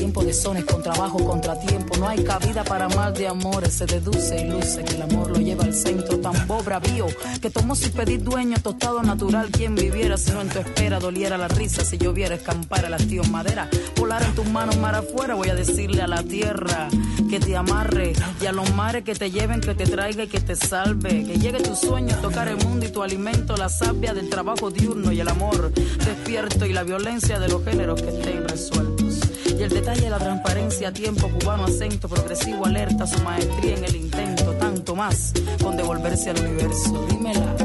[0.09, 1.95] De sones con trabajo, contratiempo.
[1.97, 3.73] No hay cabida para más de amores.
[3.73, 6.17] Se deduce y luce que el amor lo lleva al centro.
[6.19, 6.33] Tan
[6.65, 7.05] bravío
[7.39, 9.49] que tomó sin pedir dueño tostado natural.
[9.51, 11.85] Quien viviera si no en tu espera doliera la risa.
[11.85, 13.69] Si lloviera escampar el hastío en madera.
[13.97, 15.35] Volar en tus manos mar afuera.
[15.35, 16.89] Voy a decirle a la tierra
[17.29, 18.13] que te amarre.
[18.41, 21.23] Y a los mares que te lleven, que te traiga y que te salve.
[21.23, 23.55] Que llegue tu sueño, tocar el mundo y tu alimento.
[23.55, 26.65] La savia del trabajo diurno y el amor despierto.
[26.65, 28.98] Y la violencia de los géneros que estén resueltos.
[29.45, 34.51] Y el detalle, la transparencia, tiempo cubano, acento progresivo, alerta, su maestría en el intento,
[34.53, 37.05] tanto más con devolverse al universo.
[37.09, 37.55] Dímela.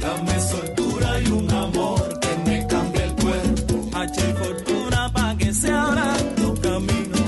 [0.00, 3.88] Dame soltura y un amor que me cambie el cuerpo.
[3.96, 7.20] H y fortuna pa' que se abran los caminos.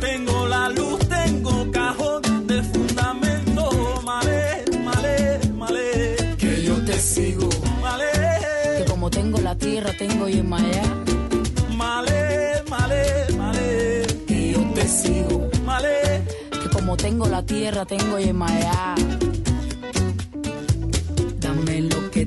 [0.00, 3.70] Tengo la luz, tengo cajón de fundamento.
[4.04, 6.16] Malé, malé, malé.
[6.38, 7.48] Que yo te sigo.
[7.80, 8.06] Malé,
[8.78, 10.82] Que como tengo la tierra, tengo Yemayá.
[10.82, 10.97] malé,
[17.08, 18.94] tengo la tierra, tengo Yemayá.
[21.40, 22.26] Dame lo que